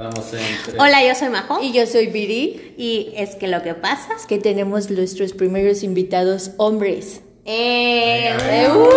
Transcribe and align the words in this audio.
Hola, 0.00 1.04
yo 1.06 1.14
soy 1.14 1.28
Majo. 1.28 1.62
Y 1.62 1.70
yo 1.70 1.86
soy 1.86 2.08
Viri. 2.08 2.74
Y 2.76 3.12
es 3.16 3.36
que 3.36 3.46
lo 3.46 3.62
que 3.62 3.74
pasa 3.74 4.08
es 4.16 4.26
que 4.26 4.38
tenemos 4.38 4.90
nuestros 4.90 5.34
primeros 5.34 5.84
invitados 5.84 6.50
hombres. 6.56 7.20
Eh, 7.44 8.36
uh, 8.74 8.88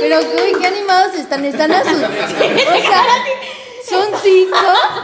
pero 0.00 0.20
uy, 0.20 0.58
qué 0.58 0.68
animados 0.68 1.14
están, 1.16 1.44
están 1.44 1.70
asustados. 1.70 2.32
O 2.32 2.32
sea, 2.32 3.04
son 3.86 4.06
cinco. 4.22 4.56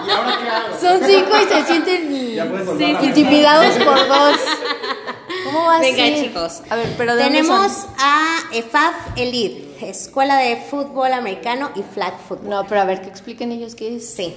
¿Y 0.06 0.10
ahora 0.10 0.38
qué 0.42 0.48
hago? 0.48 0.80
Son 0.80 1.00
cinco 1.06 1.36
y 1.36 1.44
se 1.44 1.66
sienten 1.66 3.04
intimidados 3.04 3.74
por 3.84 4.08
dos. 4.08 4.36
¿Cómo 5.44 5.66
va 5.66 5.76
a 5.76 5.80
Venga, 5.80 6.06
ser? 6.06 6.24
chicos. 6.24 6.62
A 6.70 6.76
ver, 6.76 6.88
pero 6.96 7.16
¿de 7.16 7.24
Tenemos 7.24 7.86
a 7.98 8.38
EFAF 8.54 8.94
Elite, 9.16 9.90
Escuela 9.90 10.38
de 10.38 10.56
Fútbol 10.56 11.12
Americano 11.12 11.70
y 11.74 11.82
Flag 11.82 12.14
Football. 12.26 12.48
No, 12.48 12.66
pero 12.66 12.80
a 12.80 12.86
ver, 12.86 13.02
que 13.02 13.10
expliquen 13.10 13.52
ellos 13.52 13.74
qué 13.74 13.96
es. 13.96 14.08
Sí. 14.08 14.34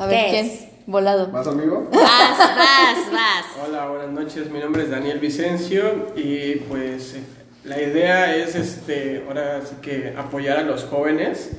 A 0.00 0.06
ver, 0.06 0.24
¿Qué 0.24 0.30
¿quién? 0.30 0.46
es? 0.46 0.66
Volado. 0.86 1.30
¿Vas, 1.30 1.46
amigo? 1.46 1.88
Vas, 1.92 2.38
vas, 2.38 3.12
vas. 3.12 3.44
Hola, 3.68 3.88
buenas 3.90 4.10
noches. 4.10 4.50
Mi 4.50 4.58
nombre 4.58 4.82
es 4.84 4.90
Daniel 4.90 5.18
Vicencio 5.18 6.08
y 6.16 6.56
pues 6.68 7.14
eh, 7.16 7.20
la 7.64 7.80
idea 7.82 8.34
es 8.34 8.54
este, 8.54 9.22
ahora 9.28 9.60
sí 9.64 9.76
que 9.82 10.14
apoyar 10.16 10.56
a 10.56 10.62
los 10.62 10.84
jóvenes 10.84 11.50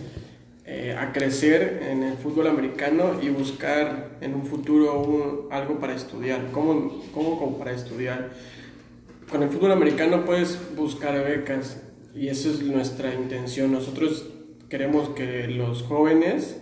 eh, 0.65 0.97
a 0.99 1.11
crecer 1.13 1.83
en 1.87 2.01
el 2.01 2.17
fútbol 2.17 2.47
americano 2.47 3.19
y 3.21 3.29
buscar 3.29 4.09
en 4.21 4.33
un 4.33 4.47
futuro 4.47 4.99
un- 5.01 5.47
algo 5.53 5.79
para 5.79 5.93
estudiar. 5.93 6.47
¿Cómo, 6.51 7.03
cómo 7.13 7.37
como 7.39 7.57
para 7.59 7.73
estudiar? 7.73 8.31
Con 9.29 9.43
el 9.43 9.49
fútbol 9.49 9.71
americano 9.71 10.25
puedes 10.25 10.57
buscar 10.75 11.13
becas 11.23 11.77
y 12.15 12.27
esa 12.29 12.49
es 12.49 12.63
nuestra 12.63 13.13
intención. 13.13 13.71
Nosotros 13.71 14.25
queremos 14.67 15.09
que 15.09 15.47
los 15.47 15.83
jóvenes 15.83 16.57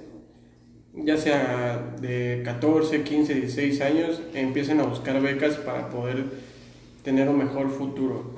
ya 1.05 1.17
sea 1.17 1.93
de 1.99 2.41
14, 2.45 3.03
15, 3.03 3.33
16 3.35 3.81
años, 3.81 4.21
empiecen 4.33 4.79
a 4.79 4.83
buscar 4.83 5.21
becas 5.21 5.55
para 5.57 5.89
poder 5.89 6.25
tener 7.03 7.27
un 7.29 7.37
mejor 7.37 7.69
futuro. 7.69 8.37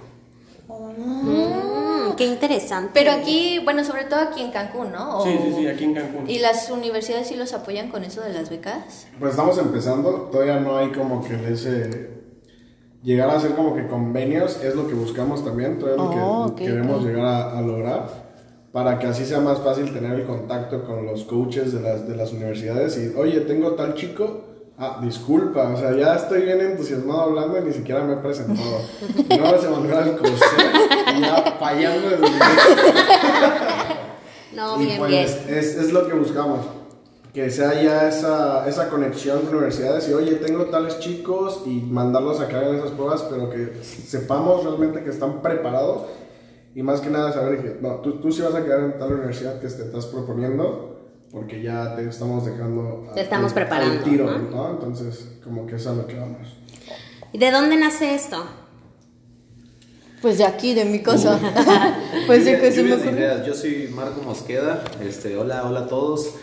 Mm, 0.70 2.16
qué 2.16 2.26
interesante. 2.26 2.92
Pero 2.94 3.12
aquí, 3.12 3.60
bueno, 3.64 3.84
sobre 3.84 4.06
todo 4.06 4.20
aquí 4.22 4.42
en 4.42 4.52
Cancún, 4.52 4.92
¿no? 4.92 5.20
O- 5.20 5.24
Sí, 5.26 5.38
sí, 5.44 5.54
sí, 5.58 5.68
aquí 5.68 5.84
en 5.86 5.94
Cancún. 5.94 6.30
¿Y 6.30 6.40
las 6.40 6.70
universidades 6.70 7.28
sí 7.28 7.36
los 7.36 7.54
apoyan 7.54 7.90
con 7.90 8.04
eso 8.04 8.22
de 8.22 8.34
las 8.34 8.50
becas? 8.50 9.08
Pues 9.20 9.32
estamos 9.32 9.58
empezando, 9.58 10.30
todavía 10.32 10.60
no 10.60 10.78
hay 10.78 10.90
como 10.92 11.24
que 11.24 11.36
ese... 11.52 12.12
Llegar 13.04 13.32
a 13.32 13.38
hacer 13.38 13.56
como 13.56 13.76
que 13.76 13.88
convenios 13.88 14.64
es 14.64 14.76
lo 14.76 14.88
que 14.88 14.94
buscamos 14.94 15.44
también, 15.44 15.80
todavía 15.80 16.04
lo 16.04 16.10
que 16.12 16.18
Oh, 16.20 16.46
ok, 16.52 16.58
queremos 16.60 16.98
ok. 16.98 17.08
llegar 17.08 17.26
a, 17.26 17.58
a 17.58 17.62
lograr, 17.62 18.31
para 18.72 19.00
que 19.00 19.08
así 19.08 19.26
sea 19.26 19.42
más 19.42 19.60
fácil 19.60 19.92
tener 19.94 20.20
el 20.20 20.26
contacto 20.26 20.86
con 20.86 21.06
los 21.06 21.26
coaches 21.26 21.74
de 21.74 21.82
las, 21.82 22.08
de 22.08 22.16
las 22.16 22.32
universidades 22.32 22.98
y, 22.98 23.14
oye, 23.18 23.42
tengo 23.42 23.72
tal 23.72 23.96
chico, 23.96 24.44
ah, 24.78 25.02
disculpa, 25.04 25.68
o 25.70 25.78
sea, 25.78 25.92
ya 25.94 26.16
estoy 26.16 26.44
bien 26.44 26.62
entusiasmado 26.62 27.24
hablando 27.24 27.60
y 27.60 27.64
ni 27.64 27.74
siquiera 27.74 28.02
me 28.04 28.14
he 28.14 28.18
presentado. 28.18 28.80
Mi 29.30 29.38
nombre 29.38 29.58
es 29.58 29.66
Emanuel 29.66 29.94
Alcocer 29.94 30.72
y 31.18 31.22
ya 31.22 31.58
fallando 31.60 32.10
desde 32.10 32.26
el 32.26 32.34
no, 34.56 34.78
bien, 34.78 35.00
pues 35.00 35.10
bien. 35.10 35.26
Es, 35.26 35.76
es 35.76 35.92
lo 35.92 36.08
que 36.08 36.14
buscamos. 36.14 36.62
Que 37.34 37.50
sea 37.50 37.82
ya 37.82 38.08
esa, 38.10 38.68
esa 38.68 38.90
conexión 38.90 39.40
con 39.42 39.56
universidades 39.56 40.08
y 40.10 40.14
oye, 40.14 40.36
tengo 40.36 40.66
tales 40.66 41.00
chicos 41.00 41.64
y 41.66 41.82
mandarlos 41.82 42.42
a 42.42 42.50
que 42.50 42.58
hagan 42.58 42.76
esas 42.76 42.92
pruebas, 42.92 43.26
pero 43.30 43.50
que 43.50 43.82
sepamos 43.84 44.66
realmente 44.66 45.02
que 45.02 45.10
están 45.10 45.42
preparados 45.42 46.08
y 46.76 46.84
más 46.84 47.02
que 47.02 47.10
nada 47.10 47.32
saber 47.34 47.62
que 47.62 47.78
no, 47.82 47.96
tú, 48.02 48.20
tú 48.20 48.32
sí 48.32 48.42
vas 48.42 48.56
a 48.56 48.64
quedar 48.64 48.80
en 48.82 48.98
tal 48.98 49.14
universidad 49.14 49.60
que 49.60 49.68
te 49.68 49.84
estás 49.84 50.06
proponiendo 50.08 50.88
porque 51.32 51.62
ya 51.62 51.96
te 51.96 52.08
estamos 52.08 52.46
dejando 52.46 53.08
a- 53.10 53.14
Te 53.14 53.22
estamos 53.22 53.54
preparando, 53.54 53.98
al 54.00 54.04
tiro, 54.04 54.26
¿no? 54.30 54.50
¿no? 54.50 54.72
Entonces, 54.72 55.38
como 55.44 55.66
que 55.66 55.76
es 55.78 55.88
a 55.88 55.94
lo 55.94 56.06
que 56.08 56.16
vamos. 56.20 56.58
¿Y 57.34 57.38
de 57.38 57.52
dónde 57.52 57.78
nace 57.78 58.14
esto? 58.16 58.44
Pues 60.22 60.38
de 60.38 60.46
aquí, 60.46 60.74
de 60.74 60.86
mi 60.86 61.00
casa. 61.00 61.40
pues 62.28 62.46
de 62.46 62.52
Lluvia- 62.58 62.62
me 62.70 62.76
lluvias 62.76 63.04
de 63.04 63.12
ideas. 63.12 63.46
Yo 63.46 63.54
soy 63.56 63.90
Marco 63.96 64.22
Mosqueda. 64.22 64.84
Este, 65.04 65.36
hola, 65.38 65.64
hola 65.66 65.82
a 65.82 65.88
todos. 65.88 66.36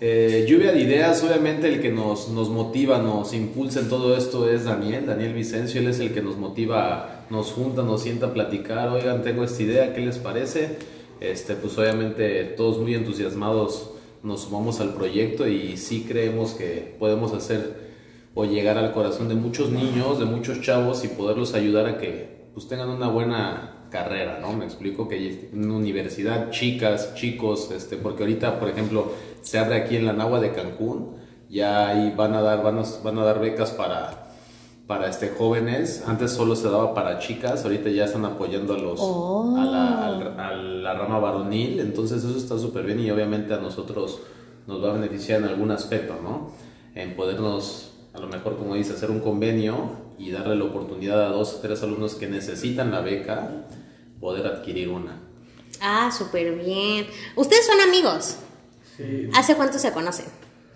Eh, 0.00 0.46
lluvia 0.48 0.70
de 0.72 0.80
ideas, 0.80 1.22
obviamente 1.24 1.68
el 1.68 1.82
que 1.82 1.90
nos, 1.90 2.28
nos 2.28 2.48
motiva, 2.48 2.98
nos 2.98 3.34
impulsa 3.34 3.80
en 3.80 3.88
todo 3.88 4.16
esto 4.16 4.48
es 4.48 4.64
Daniel, 4.64 5.06
Daniel 5.06 5.34
Vicencio, 5.34 5.80
él 5.80 5.88
es 5.88 5.98
el 5.98 6.14
que 6.14 6.22
nos 6.22 6.36
motiva, 6.36 7.17
nos 7.30 7.52
junta, 7.52 7.82
nos 7.82 8.02
sienta 8.02 8.26
a 8.26 8.32
platicar, 8.32 8.88
oigan, 8.88 9.22
tengo 9.22 9.44
esta 9.44 9.62
idea, 9.62 9.94
¿qué 9.94 10.00
les 10.00 10.18
parece? 10.18 10.78
Este, 11.20 11.54
pues 11.54 11.76
obviamente 11.78 12.44
todos 12.56 12.78
muy 12.78 12.94
entusiasmados 12.94 13.90
nos 14.22 14.42
sumamos 14.42 14.80
al 14.80 14.94
proyecto 14.94 15.46
y 15.46 15.76
sí 15.76 16.04
creemos 16.06 16.52
que 16.52 16.96
podemos 16.98 17.32
hacer 17.32 17.88
o 18.34 18.44
llegar 18.44 18.78
al 18.78 18.92
corazón 18.92 19.28
de 19.28 19.34
muchos 19.34 19.70
niños, 19.70 20.18
de 20.18 20.24
muchos 20.24 20.60
chavos 20.60 21.04
y 21.04 21.08
poderlos 21.08 21.54
ayudar 21.54 21.86
a 21.86 21.98
que 21.98 22.48
pues 22.54 22.68
tengan 22.68 22.88
una 22.88 23.08
buena 23.08 23.86
carrera, 23.90 24.38
¿no? 24.40 24.52
Me 24.52 24.64
explico 24.64 25.08
que 25.08 25.48
en 25.52 25.70
universidad, 25.70 26.50
chicas, 26.50 27.14
chicos, 27.14 27.70
este, 27.70 27.96
porque 27.96 28.22
ahorita, 28.22 28.60
por 28.60 28.68
ejemplo, 28.68 29.12
se 29.42 29.58
abre 29.58 29.76
aquí 29.76 29.96
en 29.96 30.06
la 30.06 30.12
Nahua 30.12 30.40
de 30.40 30.52
Cancún, 30.52 31.16
ya 31.48 31.88
ahí 31.88 32.12
van 32.16 32.34
a 32.34 32.42
dar, 32.42 32.62
van 32.62 32.78
a, 32.78 32.82
van 33.02 33.18
a 33.18 33.24
dar 33.24 33.40
becas 33.40 33.70
para, 33.70 34.27
para 34.88 35.08
este, 35.08 35.28
jóvenes, 35.28 36.02
antes 36.06 36.32
solo 36.32 36.56
se 36.56 36.68
daba 36.68 36.94
para 36.94 37.18
chicas, 37.20 37.62
ahorita 37.62 37.90
ya 37.90 38.06
están 38.06 38.24
apoyando 38.24 38.74
a 38.74 38.78
los, 38.78 38.98
a, 39.00 39.64
la, 39.64 40.06
al- 40.06 40.40
a 40.40 40.52
la 40.54 40.94
rama 40.94 41.18
varonil, 41.20 41.78
entonces 41.80 42.24
eso 42.24 42.36
está 42.36 42.58
súper 42.58 42.84
bien 42.86 42.98
y 42.98 43.10
obviamente 43.10 43.52
a 43.54 43.58
nosotros 43.58 44.18
nos 44.66 44.82
va 44.82 44.90
a 44.90 44.92
beneficiar 44.94 45.40
en 45.42 45.48
algún 45.48 45.70
aspecto, 45.70 46.16
¿no? 46.22 46.50
En 46.94 47.14
podernos, 47.14 47.92
a 48.14 48.18
lo 48.18 48.26
mejor 48.28 48.56
como 48.56 48.74
dice, 48.74 48.94
hacer 48.94 49.10
un 49.10 49.20
convenio 49.20 49.90
y 50.18 50.30
darle 50.30 50.56
la 50.56 50.64
oportunidad 50.64 51.22
a 51.26 51.28
dos 51.28 51.54
o 51.54 51.60
tres 51.60 51.82
alumnos 51.82 52.14
que 52.14 52.26
necesitan 52.26 52.90
la 52.90 53.00
beca, 53.02 53.66
poder 54.20 54.46
adquirir 54.46 54.88
una. 54.88 55.20
Ah, 55.80 56.10
súper 56.10 56.54
bien. 56.56 57.06
¿Ustedes 57.36 57.66
son 57.66 57.80
amigos? 57.80 58.36
Sí. 58.96 59.28
¿Hace 59.34 59.54
cuánto 59.54 59.78
se 59.78 59.92
conocen? 59.92 60.26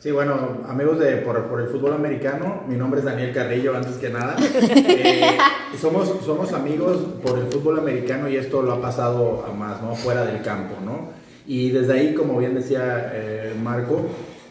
Sí, 0.02 0.10
bueno, 0.10 0.34
amigos 0.68 0.98
de 0.98 1.18
por, 1.18 1.40
por 1.46 1.60
el 1.60 1.68
fútbol 1.68 1.92
americano, 1.92 2.64
mi 2.66 2.74
nombre 2.74 2.98
es 2.98 3.06
Daniel 3.06 3.32
Carrillo, 3.32 3.76
antes 3.76 3.98
que 3.98 4.10
nada. 4.10 4.34
Eh, 4.40 5.38
somos, 5.80 6.12
somos 6.24 6.52
amigos 6.52 6.98
por 7.24 7.38
el 7.38 7.46
fútbol 7.46 7.78
americano 7.78 8.28
y 8.28 8.34
esto 8.34 8.62
lo 8.62 8.72
ha 8.72 8.82
pasado 8.82 9.46
a 9.48 9.52
más, 9.52 9.80
¿no? 9.80 9.94
Fuera 9.94 10.24
del 10.24 10.42
campo, 10.42 10.74
¿no? 10.84 11.10
Y 11.46 11.70
desde 11.70 11.92
ahí, 11.92 12.14
como 12.14 12.36
bien 12.36 12.56
decía 12.56 13.12
eh, 13.14 13.54
Marco, 13.62 14.08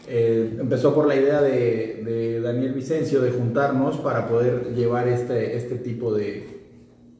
eh, 0.08 0.56
empezó 0.58 0.94
por 0.94 1.06
la 1.06 1.16
idea 1.16 1.42
de, 1.42 2.00
de 2.02 2.40
Daniel 2.40 2.72
Vicencio 2.72 3.20
de 3.20 3.32
juntarnos 3.32 3.98
para 3.98 4.28
poder 4.28 4.74
llevar 4.74 5.06
este, 5.06 5.58
este 5.58 5.74
tipo 5.74 6.14
de, 6.14 6.62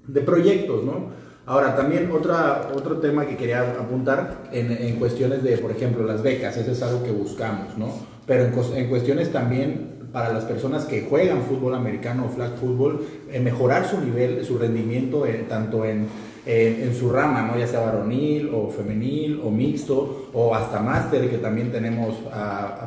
de 0.06 0.20
proyectos, 0.22 0.84
¿no? 0.84 1.10
Ahora, 1.44 1.76
también 1.76 2.10
otra, 2.10 2.70
otro 2.74 2.96
tema 2.96 3.26
que 3.26 3.36
quería 3.36 3.60
apuntar 3.60 4.44
en, 4.52 4.72
en 4.72 4.96
cuestiones 4.96 5.42
de, 5.42 5.58
por 5.58 5.70
ejemplo, 5.70 6.02
las 6.04 6.22
becas, 6.22 6.56
eso 6.56 6.70
es 6.70 6.82
algo 6.82 7.02
que 7.02 7.10
buscamos, 7.10 7.76
¿no? 7.76 8.11
Pero 8.26 8.44
en, 8.44 8.76
en 8.76 8.88
cuestiones 8.88 9.32
también 9.32 9.92
para 10.12 10.32
las 10.32 10.44
personas 10.44 10.84
que 10.84 11.02
juegan 11.02 11.42
fútbol 11.42 11.74
americano 11.74 12.26
o 12.26 12.28
flag 12.28 12.56
fútbol, 12.56 13.04
eh, 13.32 13.40
mejorar 13.40 13.88
su 13.88 14.00
nivel, 14.00 14.44
su 14.44 14.58
rendimiento, 14.58 15.26
eh, 15.26 15.46
tanto 15.48 15.84
en, 15.84 16.06
en, 16.44 16.94
su 16.94 17.10
rama, 17.10 17.42
¿no? 17.42 17.58
Ya 17.58 17.66
sea 17.66 17.80
varonil 17.80 18.50
o 18.52 18.68
femenil 18.68 19.40
o 19.42 19.50
mixto 19.50 20.28
o 20.34 20.54
hasta 20.54 20.80
máster 20.80 21.30
que 21.30 21.38
también 21.38 21.72
tenemos 21.72 22.16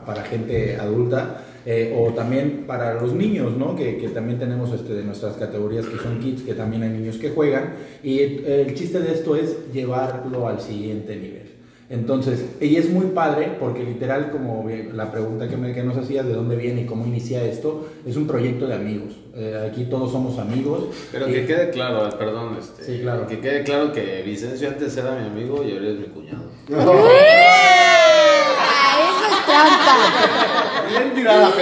para 0.06 0.23
gente 0.23 0.78
adulta. 0.78 1.41
Eh, 1.67 1.97
o 1.97 2.13
también 2.13 2.66
para 2.67 2.94
los 2.94 3.13
niños, 3.13 3.57
¿no? 3.57 3.75
Que, 3.75 3.97
que 3.97 4.09
también 4.09 4.38
tenemos 4.38 4.72
este, 4.72 4.94
de 4.94 5.03
nuestras 5.03 5.35
categorías 5.35 5.88
que 5.88 5.97
son 5.97 6.19
kids, 6.19 6.44
que 6.44 6.53
también 6.53 6.84
hay 6.84 6.90
niños 6.90 7.17
que 7.17 7.31
juegan. 7.31 7.73
Y 8.03 8.19
el 8.19 8.75
chiste 8.75 9.00
de 9.00 9.12
esto 9.12 9.35
es 9.35 9.73
llevarlo 9.73 10.47
al 10.47 10.62
siguiente 10.62 11.16
nivel. 11.16 11.44
Entonces, 11.88 12.44
y 12.59 12.78
es 12.78 12.90
muy 12.90 13.06
padre 13.07 13.57
porque 13.59 13.84
literal, 13.84 14.31
como 14.31 14.68
la 14.94 15.12
pregunta 15.12 15.47
que, 15.47 15.56
me, 15.56 15.72
que 15.72 15.84
nos 15.84 15.96
hacías 15.97 16.25
de 16.25 16.34
dónde 16.34 16.56
viene 16.56 16.81
y 16.81 16.85
cómo 16.88 17.05
inicia 17.05 17.43
esto, 17.43 17.87
es 18.08 18.16
un 18.16 18.26
proyecto 18.26 18.66
de 18.66 18.73
amigos. 18.73 19.14
Eh, 19.35 19.70
aquí 19.72 19.84
todos 19.85 20.11
somos 20.11 20.40
amigos. 20.40 20.85
Pero 21.11 21.29
Y- 21.29 21.34
que 21.34 21.46
quede 21.46 21.70
claro, 21.70 22.09
perdón, 22.17 22.58
este, 22.59 22.84
Sí, 22.84 22.99
claro. 23.03 23.28
que 23.28 23.40
quede 23.40 23.64
claro 23.64 23.91
que 23.93 24.23
Vicencio 24.23 24.67
antes 24.70 24.97
era 24.97 25.11
mi 25.11 25.28
amigo 25.28 25.64
y 25.64 25.73
ahora 25.73 25.90
es 25.90 25.99
mi 25.99 26.05
cuñado. 26.08 26.46
Ah, 28.58 28.97
eso 29.11 29.26
es 29.35 29.46
trampa. 29.46 29.96
Bien 30.90 31.14
tirada. 31.14 31.52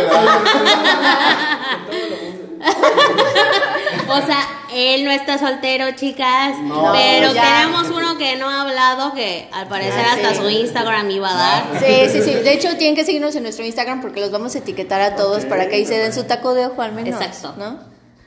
O 4.10 4.22
sea, 4.26 4.48
él 4.74 5.06
no 5.06 5.12
está 5.12 5.38
soltero, 5.40 5.86
chicas, 5.96 6.58
No, 6.62 6.92
pero 6.94 7.34
ya. 7.34 7.42
tenemos 7.62 7.90
uno 7.90 7.93
que 8.24 8.38
no 8.38 8.50
ha 8.50 8.62
hablado, 8.62 9.14
que 9.14 9.48
al 9.52 9.68
parecer 9.68 10.04
Ah, 10.06 10.14
hasta 10.14 10.30
sí. 10.34 10.36
su 10.42 10.50
Instagram 10.50 11.10
iba 11.12 11.30
a 11.30 11.36
dar. 11.36 11.80
Sí, 11.80 12.10
sí, 12.10 12.22
sí. 12.22 12.34
De 12.36 12.54
hecho, 12.54 12.76
tienen 12.78 12.96
que 12.96 13.04
seguirnos 13.06 13.36
en 13.36 13.44
nuestro 13.44 13.66
Instagram 13.66 14.02
porque 14.02 14.20
los 14.22 14.32
vamos 14.32 14.56
a 14.56 14.60
etiquetar 14.60 15.02
a 15.02 15.16
todos 15.16 15.46
para 15.46 15.68
que 15.68 15.76
ahí 15.76 15.86
se 15.86 15.98
den 15.98 16.14
su 16.14 16.24
taco 16.24 16.54
de 16.54 16.66
ojo 16.68 16.82
al 16.82 16.94
menos. 16.94 17.22
Exacto. 17.22 17.56
¿No? 17.58 17.80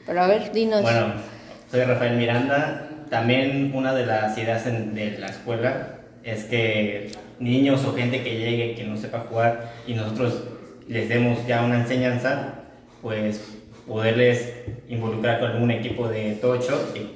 Pero 0.06 0.22
a 0.22 0.26
ver, 0.26 0.52
dinos. 0.52 0.82
Bueno, 0.82 1.14
soy 1.70 1.82
Rafael 1.82 2.16
Miranda. 2.16 2.88
También 3.10 3.72
una 3.74 3.94
de 3.94 4.04
las 4.06 4.36
ideas 4.36 4.66
en- 4.66 4.94
de 4.94 5.18
la 5.18 5.28
escuela 5.28 5.98
es 6.24 6.44
que 6.44 7.12
niños 7.38 7.84
o 7.84 7.94
gente 7.94 8.22
que 8.22 8.36
llegue 8.36 8.74
que 8.74 8.84
no 8.84 8.96
sepa 8.96 9.20
jugar 9.28 9.72
y 9.86 9.94
nosotros 9.94 10.42
les 10.88 11.08
demos 11.08 11.38
ya 11.46 11.62
una 11.62 11.76
enseñanza, 11.76 12.54
pues 13.02 13.40
poderles 13.86 14.52
involucrar 14.88 15.38
con 15.40 15.50
algún 15.52 15.70
equipo 15.70 16.08
de 16.08 16.32
tocho, 16.40 16.92
que, 16.92 17.06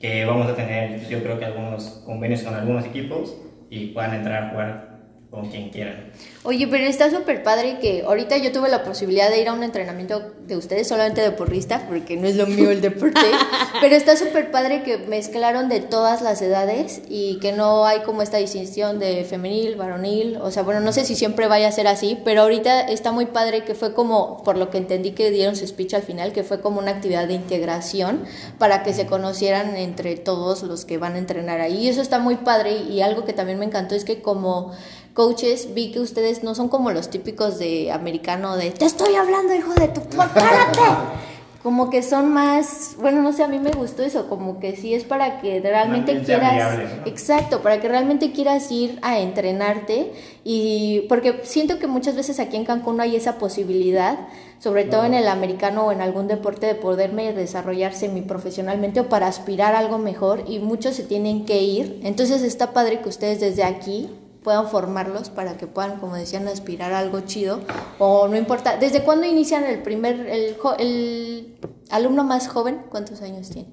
que 0.00 0.24
vamos 0.24 0.48
a 0.48 0.54
tener 0.54 1.08
yo 1.08 1.22
creo 1.22 1.38
que 1.38 1.44
algunos 1.44 1.90
convenios 2.04 2.42
con 2.42 2.54
algunos 2.54 2.84
equipos 2.86 3.36
y 3.70 3.86
puedan 3.86 4.14
entrar 4.14 4.44
a 4.44 4.50
jugar 4.50 4.87
con 5.30 5.50
quien 5.50 5.68
quieran. 5.68 6.10
Oye, 6.42 6.66
pero 6.68 6.84
está 6.84 7.10
súper 7.10 7.42
padre 7.42 7.78
que 7.80 8.02
ahorita 8.06 8.38
yo 8.38 8.50
tuve 8.50 8.70
la 8.70 8.82
posibilidad 8.82 9.28
de 9.28 9.42
ir 9.42 9.48
a 9.48 9.52
un 9.52 9.62
entrenamiento 9.62 10.32
de 10.46 10.56
ustedes, 10.56 10.88
solamente 10.88 11.20
de 11.20 11.30
porrista, 11.32 11.86
porque 11.86 12.16
no 12.16 12.26
es 12.26 12.36
lo 12.36 12.46
mío 12.46 12.70
el 12.70 12.80
deporte, 12.80 13.20
pero 13.82 13.94
está 13.94 14.16
súper 14.16 14.50
padre 14.50 14.82
que 14.82 14.96
mezclaron 14.96 15.68
de 15.68 15.80
todas 15.80 16.22
las 16.22 16.40
edades 16.40 17.02
y 17.10 17.38
que 17.40 17.52
no 17.52 17.84
hay 17.84 18.00
como 18.00 18.22
esta 18.22 18.38
distinción 18.38 18.98
de 18.98 19.24
femenil, 19.24 19.76
varonil, 19.76 20.38
o 20.38 20.50
sea, 20.50 20.62
bueno, 20.62 20.80
no 20.80 20.92
sé 20.92 21.04
si 21.04 21.14
siempre 21.14 21.46
vaya 21.46 21.68
a 21.68 21.72
ser 21.72 21.88
así, 21.88 22.18
pero 22.24 22.42
ahorita 22.42 22.80
está 22.88 23.12
muy 23.12 23.26
padre 23.26 23.64
que 23.64 23.74
fue 23.74 23.92
como, 23.92 24.42
por 24.44 24.56
lo 24.56 24.70
que 24.70 24.78
entendí 24.78 25.10
que 25.10 25.30
dieron 25.30 25.56
su 25.56 25.66
speech 25.66 25.92
al 25.92 26.02
final, 26.02 26.32
que 26.32 26.42
fue 26.42 26.62
como 26.62 26.78
una 26.78 26.92
actividad 26.92 27.28
de 27.28 27.34
integración 27.34 28.24
para 28.56 28.82
que 28.82 28.94
se 28.94 29.04
conocieran 29.04 29.76
entre 29.76 30.16
todos 30.16 30.62
los 30.62 30.86
que 30.86 30.96
van 30.96 31.14
a 31.16 31.18
entrenar 31.18 31.60
ahí. 31.60 31.84
Y 31.84 31.88
eso 31.88 32.00
está 32.00 32.18
muy 32.18 32.36
padre 32.36 32.76
y 32.76 33.02
algo 33.02 33.26
que 33.26 33.34
también 33.34 33.58
me 33.58 33.66
encantó 33.66 33.94
es 33.94 34.04
que 34.04 34.22
como 34.22 34.72
coaches, 35.18 35.74
vi 35.74 35.90
que 35.90 35.98
ustedes 35.98 36.44
no 36.44 36.54
son 36.54 36.68
como 36.68 36.92
los 36.92 37.10
típicos 37.10 37.58
de 37.58 37.90
americano 37.90 38.56
de 38.56 38.70
te 38.70 38.84
estoy 38.84 39.16
hablando, 39.16 39.52
hijo 39.52 39.74
de 39.74 39.88
tu 39.88 40.00
párate. 40.02 40.78
Como 41.64 41.90
que 41.90 42.04
son 42.04 42.32
más, 42.32 42.94
bueno, 43.00 43.20
no 43.20 43.32
sé, 43.32 43.42
a 43.42 43.48
mí 43.48 43.58
me 43.58 43.72
gustó 43.72 44.04
eso, 44.04 44.28
como 44.28 44.60
que 44.60 44.76
sí 44.76 44.94
es 44.94 45.02
para 45.02 45.40
que 45.40 45.60
realmente 45.60 46.22
quieras, 46.22 46.50
amigable, 46.52 46.84
¿no? 46.84 47.06
exacto, 47.06 47.62
para 47.62 47.80
que 47.80 47.88
realmente 47.88 48.30
quieras 48.30 48.70
ir 48.70 49.00
a 49.02 49.18
entrenarte 49.18 50.12
y 50.44 51.00
porque 51.08 51.40
siento 51.42 51.80
que 51.80 51.88
muchas 51.88 52.14
veces 52.14 52.38
aquí 52.38 52.56
en 52.56 52.64
Cancún 52.64 52.96
no 52.96 53.02
hay 53.02 53.16
esa 53.16 53.38
posibilidad, 53.38 54.28
sobre 54.60 54.84
todo 54.84 55.04
en 55.04 55.14
el 55.14 55.26
americano 55.26 55.86
o 55.86 55.92
en 55.92 56.00
algún 56.00 56.28
deporte 56.28 56.66
de 56.66 56.76
poderme 56.76 57.32
desarrollar 57.32 57.92
semiprofesionalmente 57.92 59.00
o 59.00 59.08
para 59.08 59.26
aspirar 59.26 59.74
a 59.74 59.80
algo 59.80 59.98
mejor 59.98 60.44
y 60.46 60.60
muchos 60.60 60.94
se 60.94 61.02
tienen 61.02 61.44
que 61.44 61.60
ir, 61.60 62.00
entonces 62.04 62.42
está 62.42 62.72
padre 62.72 63.00
que 63.00 63.08
ustedes 63.08 63.40
desde 63.40 63.64
aquí 63.64 64.08
puedan 64.48 64.66
formarlos 64.66 65.28
para 65.28 65.58
que 65.58 65.66
puedan, 65.66 66.00
como 66.00 66.16
decían, 66.16 66.48
aspirar 66.48 66.94
a 66.94 67.00
algo 67.00 67.20
chido 67.20 67.60
o 67.98 68.28
no 68.28 68.34
importa. 68.34 68.78
¿Desde 68.78 69.02
cuándo 69.02 69.26
inician 69.26 69.62
el 69.64 69.82
primer, 69.82 70.26
el, 70.26 71.58
alumno 71.90 72.24
más 72.24 72.48
joven? 72.48 72.78
¿Cuántos 72.88 73.20
años 73.20 73.50
tiene? 73.50 73.68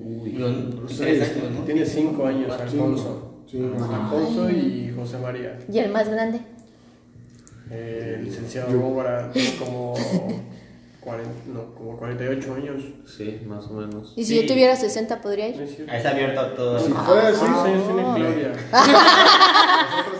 Años, 0.00 1.52
¿no? 1.52 1.64
Tiene 1.66 1.84
cinco 1.84 2.24
años 2.24 2.58
Alfonso. 2.58 3.42
Sí, 3.46 3.58
Alfonso 3.60 4.48
y 4.48 4.94
José 4.96 5.18
María. 5.18 5.58
¿Y 5.70 5.78
el 5.78 5.92
más 5.92 6.08
grande? 6.08 6.40
Eh, 7.70 8.14
el 8.16 8.24
licenciado 8.24 8.68
tiene 9.30 9.56
como, 9.58 9.92
40, 11.04 11.30
no, 11.52 11.74
como 11.74 11.96
48 11.96 12.54
años. 12.54 12.82
Sí, 13.06 13.40
más 13.46 13.66
o 13.66 13.72
menos. 13.74 14.12
¿Y 14.16 14.24
si 14.24 14.34
Sí. 14.36 14.42
yo 14.42 14.46
tuviera 14.52 14.76
60 14.76 15.20
podría 15.20 15.48
¿No 15.48 15.54
ir? 15.62 15.86
Ahí 15.90 15.96
está 15.96 16.10
abierto 16.10 16.40
a 16.40 16.54
todo. 16.54 16.78
Si 16.84 16.92
fuera 16.92 17.28
así, 17.28 17.38
¿Cuántos 17.40 17.64
años 17.64 17.82
tiene 17.86 18.02
Claudia? 18.14 18.52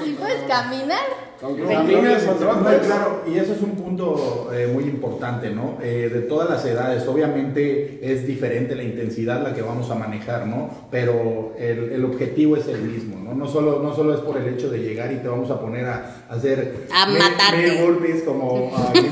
¿Sí 0.05 0.17
puedes 0.19 0.43
caminar? 0.43 0.99
No, 1.41 1.49
caminas, 1.67 2.25
no, 2.25 2.35
no, 2.35 2.55
no, 2.61 2.79
claro, 2.79 3.23
y 3.27 3.37
eso 3.37 3.53
es 3.55 3.61
un 3.63 3.73
punto 3.73 4.49
eh, 4.55 4.69
muy 4.73 4.85
importante, 4.85 5.51
¿no? 5.51 5.77
Eh, 5.83 6.09
de 6.13 6.21
todas 6.21 6.49
las 6.49 6.65
edades, 6.65 7.05
obviamente 7.09 7.99
es 8.01 8.25
diferente 8.29 8.77
la 8.77 8.85
intensidad 8.85 9.43
la 9.43 9.53
que 9.53 9.61
vamos 9.61 9.91
a 9.91 9.97
manejar, 9.97 10.47
¿no? 10.47 10.71
Pero 10.93 11.53
el, 11.59 11.91
el 11.91 12.05
objetivo 12.05 12.57
es 12.57 12.69
el 12.69 12.83
mismo, 12.83 13.19
¿no? 13.19 13.35
No 13.35 13.49
solo, 13.49 13.81
no 13.83 13.93
solo 13.93 14.15
es 14.15 14.21
por 14.21 14.37
el 14.37 14.55
hecho 14.55 14.71
de 14.71 14.79
llegar 14.79 15.11
y 15.11 15.17
te 15.17 15.27
vamos 15.27 15.51
a 15.51 15.61
poner 15.61 15.85
a, 15.87 16.25
a 16.29 16.35
hacer 16.35 16.87
A 16.95 17.07
matarte. 17.07 17.57
mil 17.73 17.83
golpes 17.83 18.23
como 18.23 18.71
a 18.77 18.93
¿no? 18.95 19.03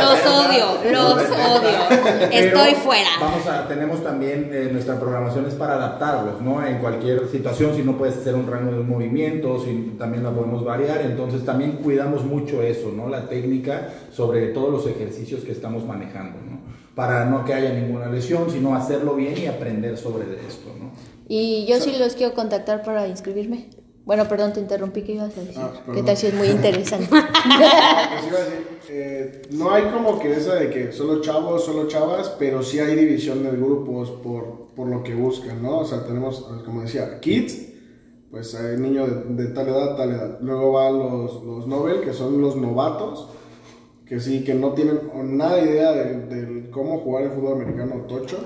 Los 0.00 0.26
odio, 0.26 0.90
los 0.90 1.14
odio. 1.14 2.30
Estoy 2.30 2.74
fuera. 2.74 3.08
Vamos 3.20 3.46
a, 3.46 3.68
tenemos 3.68 4.02
también 4.02 4.50
eh, 4.52 4.68
nuestra 4.72 4.98
programación 4.98 5.46
es 5.46 5.54
para 5.54 5.74
adaptarlos, 5.74 6.40
¿no? 6.40 6.64
En 6.64 6.78
cualquier 6.78 7.28
situación, 7.28 7.74
si 7.74 7.82
no 7.82 7.96
puedes 7.96 8.16
hacer 8.16 8.34
un 8.34 8.46
rango 8.46 8.72
de 8.72 8.80
un 8.80 8.88
movimiento, 8.88 9.62
si 9.62 9.94
también 9.98 10.24
la 10.24 10.30
podemos 10.30 10.64
variar, 10.64 11.02
entonces 11.02 11.44
también 11.44 11.72
cuidamos 11.82 12.24
mucho 12.24 12.62
eso, 12.62 12.92
¿no? 12.94 13.08
La 13.08 13.28
técnica 13.28 13.88
sobre 14.12 14.48
todos 14.48 14.72
los 14.72 14.86
ejercicios 14.86 15.42
que 15.42 15.52
estamos 15.52 15.84
manejando, 15.84 16.38
¿no? 16.40 16.60
Para 16.94 17.24
no 17.24 17.44
que 17.44 17.54
haya 17.54 17.72
ninguna 17.72 18.06
lesión, 18.06 18.50
sino 18.50 18.74
hacerlo 18.74 19.14
bien 19.14 19.36
y 19.38 19.46
aprender 19.46 19.96
sobre 19.96 20.24
esto, 20.46 20.74
¿no? 20.78 20.90
Y 21.28 21.64
yo 21.66 21.80
sí 21.80 21.94
los 21.98 22.14
quiero 22.14 22.34
contactar 22.34 22.82
para 22.82 23.06
inscribirme. 23.06 23.68
Bueno, 24.10 24.26
perdón, 24.26 24.52
te 24.52 24.58
interrumpí, 24.58 25.02
¿qué 25.02 25.12
ibas 25.12 25.38
a 25.38 25.40
decir? 25.40 25.62
Ah, 25.62 25.70
¿Qué 25.94 26.02
tal 26.02 26.16
si 26.16 26.26
es 26.26 26.34
muy 26.34 26.48
interesante? 26.56 27.06
Pues 27.08 27.22
iba 27.22 28.38
a 28.38 28.42
decir, 28.42 28.66
eh, 28.88 29.42
no 29.52 29.70
hay 29.70 29.84
como 29.84 30.18
que 30.18 30.32
esa 30.32 30.56
de 30.56 30.68
que 30.68 30.90
solo 30.90 31.20
chavos, 31.20 31.64
solo 31.64 31.86
chavas, 31.86 32.34
pero 32.36 32.60
sí 32.60 32.80
hay 32.80 32.96
división 32.96 33.44
de 33.44 33.52
grupos 33.52 34.10
por, 34.10 34.66
por 34.74 34.88
lo 34.88 35.04
que 35.04 35.14
buscan, 35.14 35.62
¿no? 35.62 35.78
O 35.78 35.84
sea, 35.84 36.04
tenemos, 36.04 36.44
como 36.64 36.80
decía, 36.80 37.20
kids, 37.20 37.68
pues 38.32 38.52
hay 38.56 38.78
niños 38.78 39.08
de, 39.08 39.44
de 39.44 39.54
tal 39.54 39.68
edad, 39.68 39.96
tal 39.96 40.10
edad. 40.10 40.38
Luego 40.40 40.72
van 40.72 40.98
los, 40.98 41.44
los 41.44 41.68
Nobel, 41.68 42.00
que 42.00 42.12
son 42.12 42.40
los 42.40 42.56
novatos, 42.56 43.28
que 44.06 44.18
sí, 44.18 44.42
que 44.42 44.54
no 44.54 44.72
tienen 44.72 44.98
nada 45.38 45.54
de 45.54 45.70
idea 45.70 45.92
de, 45.92 46.26
de 46.26 46.70
cómo 46.70 46.98
jugar 46.98 47.26
el 47.26 47.30
fútbol 47.30 47.62
americano 47.62 48.06
tocho. 48.08 48.38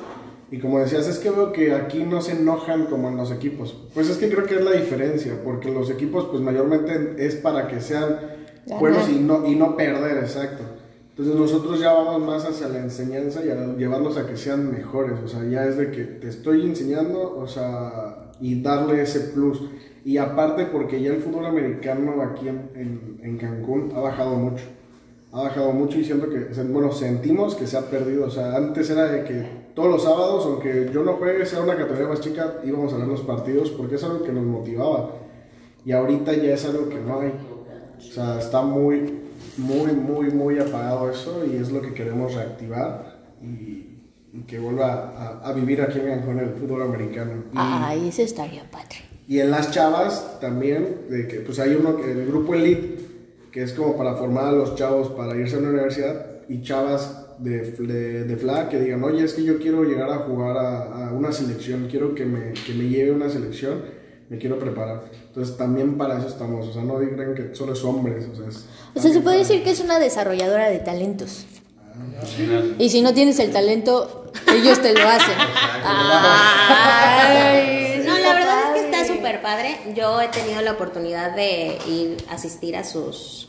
Y 0.55 0.61
como 0.61 0.79
decías, 0.79 1.09
es 1.09 1.19
que 1.19 1.31
veo 1.31 1.53
que 1.53 1.73
aquí 1.75 2.05
no 2.05 2.21
se 2.21 2.33
enojan 2.33 2.87
como 2.87 3.09
en 3.09 3.17
los 3.17 3.33
equipos. 3.33 3.77
Pues 3.93 4.09
es 4.09 4.19
que 4.19 4.29
creo 4.29 4.45
que 4.47 4.55
es 4.55 4.65
la 4.65 4.71
diferencia, 4.73 5.33
porque 5.43 5.69
los 5.71 5.91
equipos 5.91 6.27
pues 6.31 6.41
mayormente 6.43 7.17
es 7.27 7.35
para 7.35 7.67
que 7.67 7.81
sean 7.81 8.19
Ganar. 8.67 8.81
buenos 8.81 9.09
y 9.09 9.19
no, 9.19 9.45
y 9.47 9.57
no 9.57 9.77
perder, 9.77 10.19
exacto. 10.19 10.63
Entonces 11.11 11.35
nosotros 11.35 11.81
ya 11.81 11.93
vamos 11.93 12.23
más 12.23 12.45
hacia 12.45 12.69
la 12.69 12.79
enseñanza 12.79 13.45
y 13.45 13.51
a 13.51 13.75
llevarlos 13.77 14.17
a 14.17 14.27
que 14.29 14.37
sean 14.37 14.71
mejores. 14.71 15.15
O 15.25 15.29
sea, 15.29 15.45
ya 15.45 15.65
es 15.67 15.77
de 15.77 15.91
que 15.91 16.05
te 16.05 16.29
estoy 16.29 16.63
enseñando, 16.63 17.37
o 17.37 17.47
sea, 17.49 18.31
y 18.41 18.63
darle 18.63 19.03
ese 19.03 19.21
plus. 19.21 19.61
Y 20.05 20.19
aparte 20.19 20.67
porque 20.67 21.01
ya 21.03 21.11
el 21.11 21.21
fútbol 21.21 21.47
americano 21.47 22.21
aquí 22.23 22.47
en, 22.49 22.71
en- 22.77 23.19
en 23.23 23.39
Cancún 23.39 23.91
ha 23.97 24.01
bajado 24.01 24.37
mucho. 24.37 24.65
Ha 25.33 25.43
bajado 25.43 25.73
mucho 25.73 25.99
y 25.99 26.05
siento 26.05 26.29
que, 26.31 26.47
bueno, 26.71 26.93
sentimos 26.93 27.57
que 27.57 27.67
se 27.67 27.77
ha 27.77 27.83
perdido. 27.91 28.27
O 28.27 28.31
sea, 28.31 28.55
antes 28.57 28.89
era 28.91 29.07
de 29.07 29.25
que 29.25 29.64
todos 29.75 29.91
los 29.91 30.03
sábados, 30.05 30.45
aunque 30.47 30.91
yo 30.93 31.03
no 31.03 31.15
juegue, 31.15 31.45
sea 31.47 31.61
una 31.63 31.77
categoría 31.77 32.09
más 32.09 32.21
chica, 32.21 32.61
íbamos 32.65 32.93
a 32.93 32.99
ver 32.99 33.09
los 33.09 33.23
partidos 33.23 33.71
porque 33.71 33.97
es 33.97 34.05
algo 34.05 34.23
que 34.23 34.33
nos 34.33 34.45
motivaba. 34.45 35.11
Y 35.85 35.93
ahorita 35.93 36.33
ya 36.35 36.55
es 36.55 36.65
algo 36.65 36.89
que 36.89 37.01
no 37.01 37.21
hay. 37.21 37.33
O 37.99 38.01
sea, 38.01 38.39
está 38.39 38.63
muy, 38.63 39.21
muy, 39.57 39.93
muy, 39.93 40.31
muy 40.31 40.59
apagado 40.59 41.11
eso 41.11 41.45
y 41.45 41.57
es 41.57 41.71
lo 41.71 41.81
que 41.83 41.93
queremos 41.93 42.35
reactivar 42.35 43.19
y, 43.43 43.99
y 44.33 44.43
que 44.47 44.59
vuelva 44.59 45.13
a, 45.43 45.49
a 45.49 45.53
vivir 45.53 45.83
aquí 45.83 45.99
en 45.99 46.07
Cancún 46.07 46.39
el 46.39 46.51
fútbol 46.51 46.83
americano. 46.83 47.33
Y, 47.53 47.57
Ay, 47.57 48.09
eso 48.09 48.23
estaría 48.23 48.63
padre. 48.71 48.97
y 49.29 49.41
en 49.41 49.51
las 49.51 49.71
chavas 49.73 50.39
también, 50.41 51.03
de 51.11 51.27
que 51.29 51.41
pues 51.41 51.59
hay 51.59 51.75
uno, 51.75 51.97
que 51.97 52.13
el 52.13 52.27
grupo 52.27 52.55
Elite, 52.55 52.99
que 53.51 53.63
es 53.63 53.73
como 53.73 53.97
para 53.97 54.15
formar 54.15 54.47
a 54.47 54.53
los 54.53 54.75
chavos 54.77 55.09
para 55.11 55.37
irse 55.37 55.57
a 55.57 55.59
una 55.61 55.71
universidad 55.71 56.27
y 56.49 56.63
chavas 56.63 57.25
de, 57.39 57.73
de, 57.73 58.25
de 58.25 58.37
flag 58.37 58.69
que 58.69 58.79
digan, 58.79 59.03
oye, 59.03 59.25
es 59.25 59.35
que 59.35 59.45
yo 59.45 59.59
quiero 59.59 59.85
llegar 59.85 60.11
a 60.11 60.19
jugar 60.19 60.57
a, 60.57 61.09
a 61.09 61.13
una 61.13 61.33
selección, 61.33 61.89
quiero 61.91 62.15
que 62.15 62.25
me, 62.25 62.53
que 62.53 62.75
me 62.75 62.89
lleve 62.89 63.13
a 63.13 63.15
una 63.15 63.29
selección, 63.29 63.83
me 64.29 64.39
quiero 64.39 64.59
preparar. 64.59 65.11
Entonces 65.29 65.57
también 65.57 65.99
para 65.99 66.19
eso 66.19 66.29
estamos, 66.29 66.69
o 66.69 66.73
sea, 66.73 66.83
no 66.83 67.01
digan 67.01 67.35
que 67.35 67.55
solo 67.55 67.73
es 67.73 67.83
hombres, 67.85 68.27
o 68.33 68.37
sea, 68.37 68.49
es 68.49 68.65
O 68.95 69.01
sea, 69.01 69.13
se 69.13 69.21
puede 69.21 69.39
decir 69.39 69.63
que 69.63 69.71
es 69.71 69.81
una 69.81 69.99
desarrolladora 69.99 70.71
de 70.71 70.79
talentos. 70.79 71.47
Y 72.79 72.89
si 72.91 73.03
no 73.03 73.15
tienes 73.15 73.39
el 73.39 73.53
talento, 73.53 74.33
ellos 74.53 74.83
te 74.83 74.93
lo 74.93 75.09
hacen. 75.09 75.35
Ay, 75.85 76.43
No, 78.05 78.19
la 78.19 78.35
verdad 78.35 78.77
es 78.77 78.83
que 78.83 78.91
está 78.91 79.07
súper 79.15 79.41
padre. 79.43 79.77
Yo 79.95 80.21
he 80.21 80.29
tenido 80.29 80.61
la 80.63 80.73
oportunidad 80.73 81.37
de 81.37 81.79
ir 81.89 82.17
a 82.29 82.35
asistir 82.35 82.77
a 82.77 82.83
sus 82.85 83.49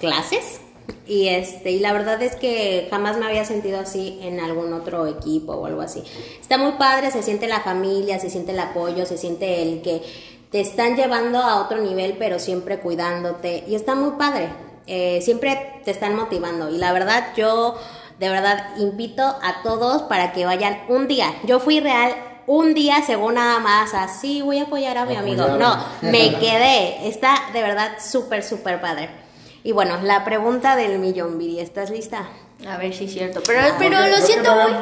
clases 0.00 0.60
y 1.06 1.28
este 1.28 1.70
y 1.70 1.78
la 1.78 1.92
verdad 1.92 2.20
es 2.22 2.34
que 2.34 2.88
jamás 2.90 3.16
me 3.16 3.26
había 3.26 3.44
sentido 3.44 3.78
así 3.78 4.18
en 4.22 4.40
algún 4.40 4.72
otro 4.72 5.06
equipo 5.06 5.52
o 5.52 5.66
algo 5.66 5.80
así. 5.80 6.02
Está 6.40 6.58
muy 6.58 6.72
padre, 6.72 7.10
se 7.10 7.22
siente 7.22 7.46
la 7.46 7.60
familia, 7.60 8.18
se 8.18 8.30
siente 8.30 8.52
el 8.52 8.60
apoyo, 8.60 9.06
se 9.06 9.16
siente 9.16 9.62
el 9.62 9.82
que 9.82 10.02
te 10.50 10.60
están 10.60 10.96
llevando 10.96 11.38
a 11.38 11.62
otro 11.62 11.78
nivel, 11.78 12.16
pero 12.18 12.38
siempre 12.38 12.78
cuidándote 12.78 13.64
y 13.68 13.74
está 13.74 13.94
muy 13.94 14.12
padre. 14.18 14.48
Eh, 14.88 15.20
siempre 15.22 15.80
te 15.84 15.90
están 15.90 16.14
motivando 16.14 16.70
y 16.70 16.78
la 16.78 16.92
verdad 16.92 17.32
yo 17.36 17.76
de 18.20 18.28
verdad 18.28 18.76
invito 18.78 19.22
a 19.22 19.62
todos 19.62 20.02
para 20.02 20.32
que 20.32 20.44
vayan 20.44 20.82
un 20.88 21.06
día. 21.06 21.34
Yo 21.44 21.60
fui 21.60 21.80
real 21.80 22.14
un 22.46 22.74
día 22.74 23.02
según 23.02 23.34
nada 23.34 23.58
más 23.58 23.92
así 23.94 24.42
voy 24.42 24.58
a 24.58 24.64
apoyar 24.64 24.98
a 24.98 25.04
mi 25.04 25.16
amigo. 25.16 25.46
No, 25.58 25.76
me 26.02 26.34
quedé. 26.40 27.08
Está 27.08 27.34
de 27.52 27.62
verdad 27.62 27.92
súper, 28.00 28.42
súper 28.42 28.80
padre. 28.80 29.25
Y 29.66 29.72
bueno, 29.72 29.98
la 30.00 30.24
pregunta 30.24 30.76
del 30.76 31.00
millón, 31.00 31.38
Viri, 31.38 31.58
¿estás 31.58 31.90
lista? 31.90 32.28
A 32.68 32.76
ver 32.76 32.94
si 32.94 33.06
es 33.06 33.12
cierto. 33.12 33.42
Pero, 33.44 33.62
Porque 33.62 33.88
pero 33.88 34.06
lo 34.06 34.16
siento 34.18 34.54
no 34.54 34.68
muy. 34.68 34.74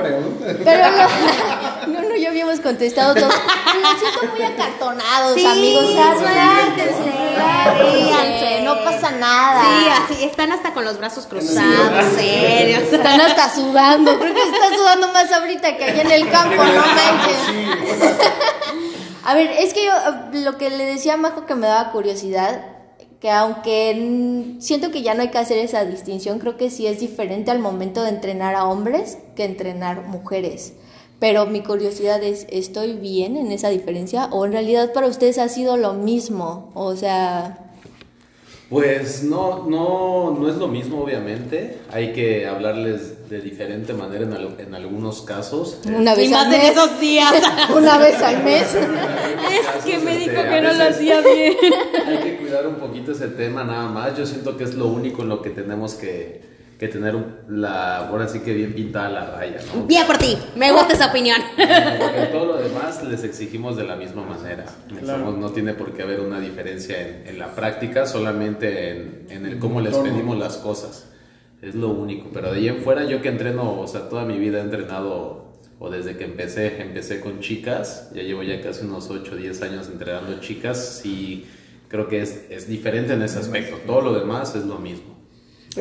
Pero 0.62 0.90
no, 0.90 1.08
no, 1.86 2.02
no, 2.10 2.14
ya 2.16 2.28
habíamos 2.28 2.60
contestado 2.60 3.14
todo. 3.14 3.28
Lo 3.30 3.98
siento 3.98 4.26
muy 4.30 4.42
acartonados, 4.42 5.42
amigos. 5.42 5.86
suéltense. 5.86 7.10
no 8.62 8.84
pasa 8.84 9.10
nada. 9.12 9.62
Sí, 9.62 9.88
así, 9.88 10.24
están 10.24 10.52
hasta 10.52 10.74
con 10.74 10.84
los 10.84 10.98
brazos 10.98 11.24
cruzados, 11.24 12.04
serios. 12.14 12.82
Están 12.82 13.22
hasta 13.22 13.54
sudando. 13.54 14.18
Creo 14.18 14.34
que 14.34 14.42
está 14.42 14.76
sudando 14.76 15.08
más 15.14 15.32
ahorita 15.32 15.78
que 15.78 15.84
allá 15.84 16.02
en 16.02 16.10
el 16.10 16.30
campo, 16.30 16.62
no 16.62 16.72
manches. 16.74 17.38
A 19.24 19.32
ver, 19.34 19.50
es 19.50 19.72
que 19.72 19.86
yo 19.86 19.92
lo 20.42 20.58
que 20.58 20.68
le 20.68 20.84
decía 20.84 21.14
a 21.14 21.16
Majo 21.16 21.46
que 21.46 21.54
me 21.54 21.66
daba 21.66 21.90
curiosidad, 21.90 22.73
que 23.24 23.30
aunque 23.30 24.56
siento 24.58 24.90
que 24.90 25.00
ya 25.00 25.14
no 25.14 25.22
hay 25.22 25.30
que 25.30 25.38
hacer 25.38 25.56
esa 25.56 25.82
distinción, 25.86 26.38
creo 26.38 26.58
que 26.58 26.68
sí 26.68 26.86
es 26.86 27.00
diferente 27.00 27.50
al 27.50 27.58
momento 27.58 28.02
de 28.02 28.10
entrenar 28.10 28.54
a 28.54 28.66
hombres 28.66 29.16
que 29.34 29.44
entrenar 29.44 30.06
mujeres. 30.08 30.74
Pero 31.20 31.46
mi 31.46 31.62
curiosidad 31.62 32.22
es, 32.22 32.46
¿estoy 32.50 32.92
bien 32.92 33.38
en 33.38 33.50
esa 33.50 33.70
diferencia? 33.70 34.26
¿O 34.26 34.44
en 34.44 34.52
realidad 34.52 34.92
para 34.92 35.06
ustedes 35.06 35.38
ha 35.38 35.48
sido 35.48 35.78
lo 35.78 35.94
mismo? 35.94 36.70
O 36.74 36.96
sea, 36.96 37.63
Pues 38.74 39.22
no, 39.22 39.64
no, 39.68 40.36
no 40.38 40.48
es 40.48 40.56
lo 40.56 40.66
mismo, 40.68 41.02
obviamente. 41.02 41.78
Hay 41.92 42.12
que 42.12 42.46
hablarles 42.46 43.28
de 43.30 43.40
diferente 43.40 43.92
manera 43.94 44.24
en, 44.24 44.32
al- 44.32 44.56
en 44.58 44.74
algunos 44.74 45.22
casos. 45.22 45.78
una 45.86 46.14
vez 46.14 46.26
Y 46.28 46.32
más 46.32 46.46
al 46.48 46.54
en 46.54 46.60
mes. 46.60 46.70
esos 46.72 47.00
días. 47.00 47.32
Una 47.74 47.98
vez 47.98 48.20
al 48.20 48.42
mes. 48.42 48.74
Es 48.74 49.84
que 49.84 49.98
me 49.98 50.12
Este, 50.16 50.30
dijo 50.30 50.42
a 50.42 50.48
que 50.50 50.60
no 50.60 50.72
lo 50.72 50.84
hacía 50.84 51.20
bien. 51.20 51.54
Hay 52.06 52.18
que 52.18 52.36
cuidar 52.38 52.66
un 52.66 52.74
poquito 52.76 53.12
ese 53.12 53.28
tema 53.28 53.62
nada 53.64 53.88
más. 53.88 54.18
Yo 54.18 54.26
siento 54.26 54.56
que 54.56 54.64
es 54.64 54.74
lo 54.74 54.88
único 54.88 55.22
en 55.22 55.28
lo 55.28 55.40
que 55.40 55.50
tenemos 55.50 55.94
que, 55.94 56.40
que 56.78 56.88
tener 56.88 57.14
la, 57.48 57.98
ahora 58.08 58.26
sí 58.28 58.40
que 58.40 58.52
bien 58.52 58.74
pintada 58.74 59.08
la 59.08 59.26
raya, 59.26 59.58
¿no? 59.74 59.84
Bien 59.86 60.06
por 60.06 60.18
ti, 60.18 60.36
me 60.56 60.72
gusta 60.72 60.94
esa 60.94 61.06
opinión. 61.06 61.40
Porque 61.56 62.28
todo 62.32 62.46
lo 62.46 62.56
demás 62.56 63.02
les 63.04 63.22
exigimos 63.24 63.76
de 63.76 63.84
la 63.84 63.96
misma 63.96 64.24
manera. 64.24 64.64
Claro. 65.00 65.24
Somos- 65.26 65.38
no 65.38 65.50
tiene 65.50 65.74
por 65.74 65.92
qué 65.92 66.02
haber 66.02 66.20
una 66.20 66.40
diferencia 66.40 67.00
en, 67.00 67.28
en 67.28 67.38
la 67.38 67.54
práctica, 67.54 68.06
solamente 68.06 68.90
en, 68.90 69.26
en 69.30 69.46
el 69.46 69.58
cómo 69.58 69.80
les 69.80 69.96
pedimos 69.96 70.36
las 70.38 70.56
cosas. 70.56 71.08
Es 71.62 71.74
lo 71.74 71.88
único. 71.90 72.28
Pero 72.32 72.50
de 72.52 72.58
ahí 72.58 72.68
en 72.68 72.78
fuera, 72.82 73.04
yo 73.04 73.22
que 73.22 73.28
entreno, 73.28 73.80
o 73.80 73.86
sea, 73.86 74.08
toda 74.08 74.24
mi 74.24 74.36
vida 74.38 74.58
he 74.58 74.62
entrenado, 74.62 75.52
o 75.78 75.90
desde 75.90 76.16
que 76.16 76.24
empecé, 76.24 76.82
empecé 76.82 77.20
con 77.20 77.40
chicas, 77.40 78.10
ya 78.14 78.22
llevo 78.22 78.42
ya 78.42 78.60
casi 78.60 78.84
unos 78.84 79.08
8 79.10 79.32
o 79.32 79.36
10 79.36 79.62
años 79.62 79.88
entrenando 79.90 80.40
chicas, 80.40 81.02
y 81.06 81.46
creo 81.88 82.08
que 82.08 82.20
es, 82.20 82.46
es 82.50 82.68
diferente 82.68 83.14
en 83.14 83.22
ese 83.22 83.38
aspecto. 83.38 83.76
Todo 83.86 84.00
lo 84.02 84.12
demás 84.18 84.54
es 84.56 84.64
lo 84.66 84.78
mismo. 84.78 85.13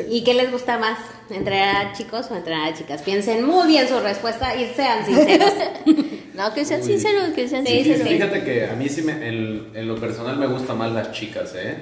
¿Y 0.08 0.24
qué 0.24 0.34
les 0.34 0.50
gusta 0.50 0.78
más? 0.78 0.98
¿Entrenar 1.30 1.86
a 1.86 1.92
chicos 1.92 2.26
o 2.30 2.34
entrenar 2.36 2.72
a 2.72 2.74
chicas? 2.74 3.02
Piensen 3.02 3.44
muy 3.44 3.66
bien 3.68 3.88
su 3.88 3.98
respuesta 4.00 4.54
y 4.56 4.72
sean 4.74 5.04
sinceros. 5.04 5.52
No, 6.34 6.52
que 6.52 6.64
sean 6.64 6.82
sinceros, 6.82 7.28
que 7.32 7.46
sean 7.48 7.64
Sí, 7.64 7.74
sinceros. 7.84 8.08
sí, 8.08 8.14
Fíjate 8.16 8.42
que 8.42 8.64
a 8.66 8.72
mí 8.74 8.88
sí, 8.88 9.02
me, 9.02 9.12
en, 9.12 9.70
en 9.72 9.86
lo 9.86 9.94
personal 9.94 10.36
me 10.36 10.48
gustan 10.48 10.76
más 10.76 10.90
las 10.90 11.12
chicas, 11.12 11.52
¿eh? 11.54 11.76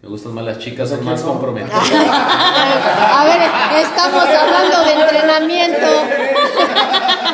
Me 0.00 0.08
gustan 0.08 0.32
más 0.32 0.44
las 0.44 0.60
chicas, 0.60 0.88
son 0.90 1.04
más 1.04 1.20
comprometidas. 1.22 1.90
A 1.92 3.24
ver, 3.24 3.82
estamos 3.82 4.22
hablando 4.24 4.84
de 4.84 4.92
entrenamiento. 5.02 5.86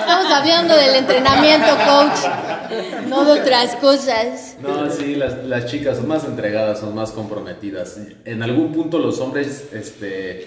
Estamos 0.06 0.32
hablando 0.32 0.76
del 0.76 0.94
entrenamiento, 0.94 1.66
coach. 1.66 3.08
No 3.08 3.24
de 3.24 3.40
otras 3.40 3.74
cosas. 3.74 4.56
No, 4.62 4.88
sí, 4.88 5.16
las, 5.16 5.44
las 5.44 5.66
chicas 5.66 5.96
son 5.96 6.06
más 6.06 6.24
entregadas, 6.24 6.78
son 6.78 6.94
más 6.94 7.10
comprometidas. 7.10 7.98
En 8.24 8.40
algún 8.44 8.72
punto 8.72 9.00
los 9.00 9.18
hombres, 9.18 9.70
este, 9.72 10.46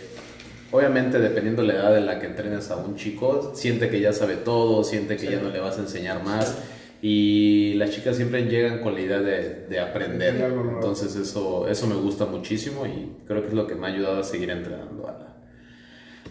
obviamente 0.71 1.19
dependiendo 1.19 1.61
la 1.63 1.73
edad 1.73 1.97
en 1.97 2.05
la 2.05 2.19
que 2.19 2.27
entrenes 2.27 2.71
a 2.71 2.77
un 2.77 2.95
chico, 2.95 3.51
siente 3.53 3.89
que 3.89 3.99
ya 3.99 4.13
sabe 4.13 4.37
todo, 4.37 4.81
siente 4.85 5.17
que 5.17 5.29
ya 5.29 5.41
no 5.41 5.49
le 5.49 5.59
vas 5.59 5.77
a 5.77 5.81
enseñar 5.81 6.23
más. 6.23 6.55
Y 7.01 7.73
las 7.73 7.89
chicas 7.89 8.15
siempre 8.15 8.43
llegan 8.45 8.79
con 8.79 8.93
la 8.93 9.01
idea 9.01 9.19
de, 9.19 9.65
de 9.67 9.79
aprender. 9.81 10.35
De. 10.35 10.45
Entonces 10.45 11.17
eso, 11.17 11.67
eso 11.67 11.85
me 11.85 11.95
gusta 11.95 12.25
muchísimo 12.25 12.85
y 12.85 13.11
creo 13.27 13.41
que 13.41 13.49
es 13.49 13.53
lo 13.53 13.67
que 13.67 13.75
me 13.75 13.87
ha 13.87 13.89
ayudado 13.89 14.21
a 14.21 14.23
seguir 14.23 14.51
entrenando 14.51 15.05
a 15.05 15.11
la, 15.11 15.27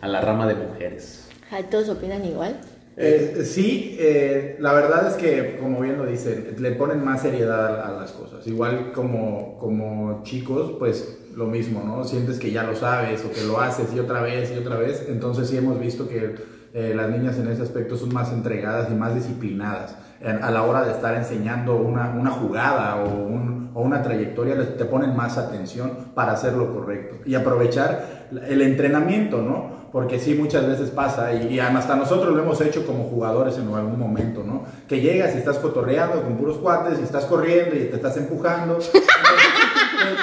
a 0.00 0.08
la 0.08 0.20
rama 0.22 0.46
de 0.46 0.54
mujeres. 0.54 1.28
¿Todos 1.70 1.90
opinan 1.90 2.24
igual? 2.24 2.56
Eh, 3.00 3.44
sí, 3.44 3.96
eh, 4.00 4.56
la 4.58 4.72
verdad 4.72 5.06
es 5.06 5.14
que, 5.14 5.56
como 5.60 5.80
bien 5.80 5.98
lo 5.98 6.04
dicen, 6.04 6.56
le 6.58 6.72
ponen 6.72 7.04
más 7.04 7.22
seriedad 7.22 7.80
a, 7.80 7.92
las 7.92 8.10
cosas. 8.10 8.44
Igual 8.48 8.90
como, 8.92 9.56
como 9.56 10.24
chicos, 10.24 10.74
pues 10.80 11.20
lo 11.36 11.46
mismo, 11.46 11.84
¿no? 11.84 12.02
Sientes 12.02 12.40
que 12.40 12.50
ya 12.50 12.64
lo 12.64 12.74
sabes 12.74 13.24
o 13.24 13.30
que 13.30 13.44
lo 13.44 13.60
haces 13.60 13.94
y 13.94 14.00
otra 14.00 14.20
vez 14.20 14.52
y 14.52 14.58
otra 14.58 14.76
vez. 14.76 15.06
Entonces 15.08 15.48
sí 15.48 15.56
hemos 15.56 15.78
visto 15.78 16.08
que 16.08 16.34
eh, 16.74 16.92
las 16.96 17.08
niñas 17.08 17.38
en 17.38 17.46
ese 17.46 17.62
aspecto 17.62 17.96
son 17.96 18.12
más 18.12 18.32
entregadas 18.32 18.90
y 18.90 18.94
más 18.94 19.14
disciplinadas. 19.14 19.96
A 20.42 20.50
la 20.50 20.64
hora 20.64 20.82
de 20.82 20.90
estar 20.90 21.14
enseñando 21.14 21.76
una, 21.76 22.10
una 22.10 22.30
jugada 22.32 22.96
o, 22.96 23.28
o 23.74 23.80
una 23.80 24.02
trayectoria, 24.02 24.76
te 24.76 24.84
ponen 24.84 25.14
más 25.14 25.38
atención 25.38 25.92
para 26.16 26.32
hacer 26.32 26.54
lo 26.54 26.74
correcto 26.74 27.18
y 27.24 27.36
aprovechar 27.36 28.17
el 28.48 28.62
entrenamiento, 28.62 29.38
¿no? 29.42 29.78
Porque 29.92 30.18
sí, 30.18 30.34
muchas 30.34 30.66
veces 30.66 30.90
pasa, 30.90 31.32
y, 31.32 31.54
y 31.54 31.60
hasta 31.60 31.96
nosotros 31.96 32.34
lo 32.36 32.42
hemos 32.42 32.60
hecho 32.60 32.84
como 32.86 33.04
jugadores 33.04 33.56
en 33.56 33.72
algún 33.74 33.98
momento, 33.98 34.42
¿no? 34.44 34.64
Que 34.86 35.00
llegas 35.00 35.34
y 35.34 35.38
estás 35.38 35.56
cotorreando 35.58 36.22
con 36.22 36.36
puros 36.36 36.58
cuates 36.58 36.98
y 37.00 37.04
estás 37.04 37.24
corriendo 37.24 37.74
y 37.74 37.84
te 37.86 37.96
estás 37.96 38.16
empujando. 38.18 38.74
Entonces, 38.74 39.02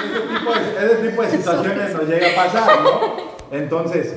ese, 0.06 0.38
tipo 0.38 0.52
de, 0.54 0.86
ese 0.86 1.08
tipo 1.08 1.22
de 1.22 1.30
situaciones 1.30 1.92
nos 1.94 2.08
llega 2.08 2.26
a 2.30 2.44
pasar, 2.44 2.80
¿no? 2.82 3.00
Entonces, 3.50 4.14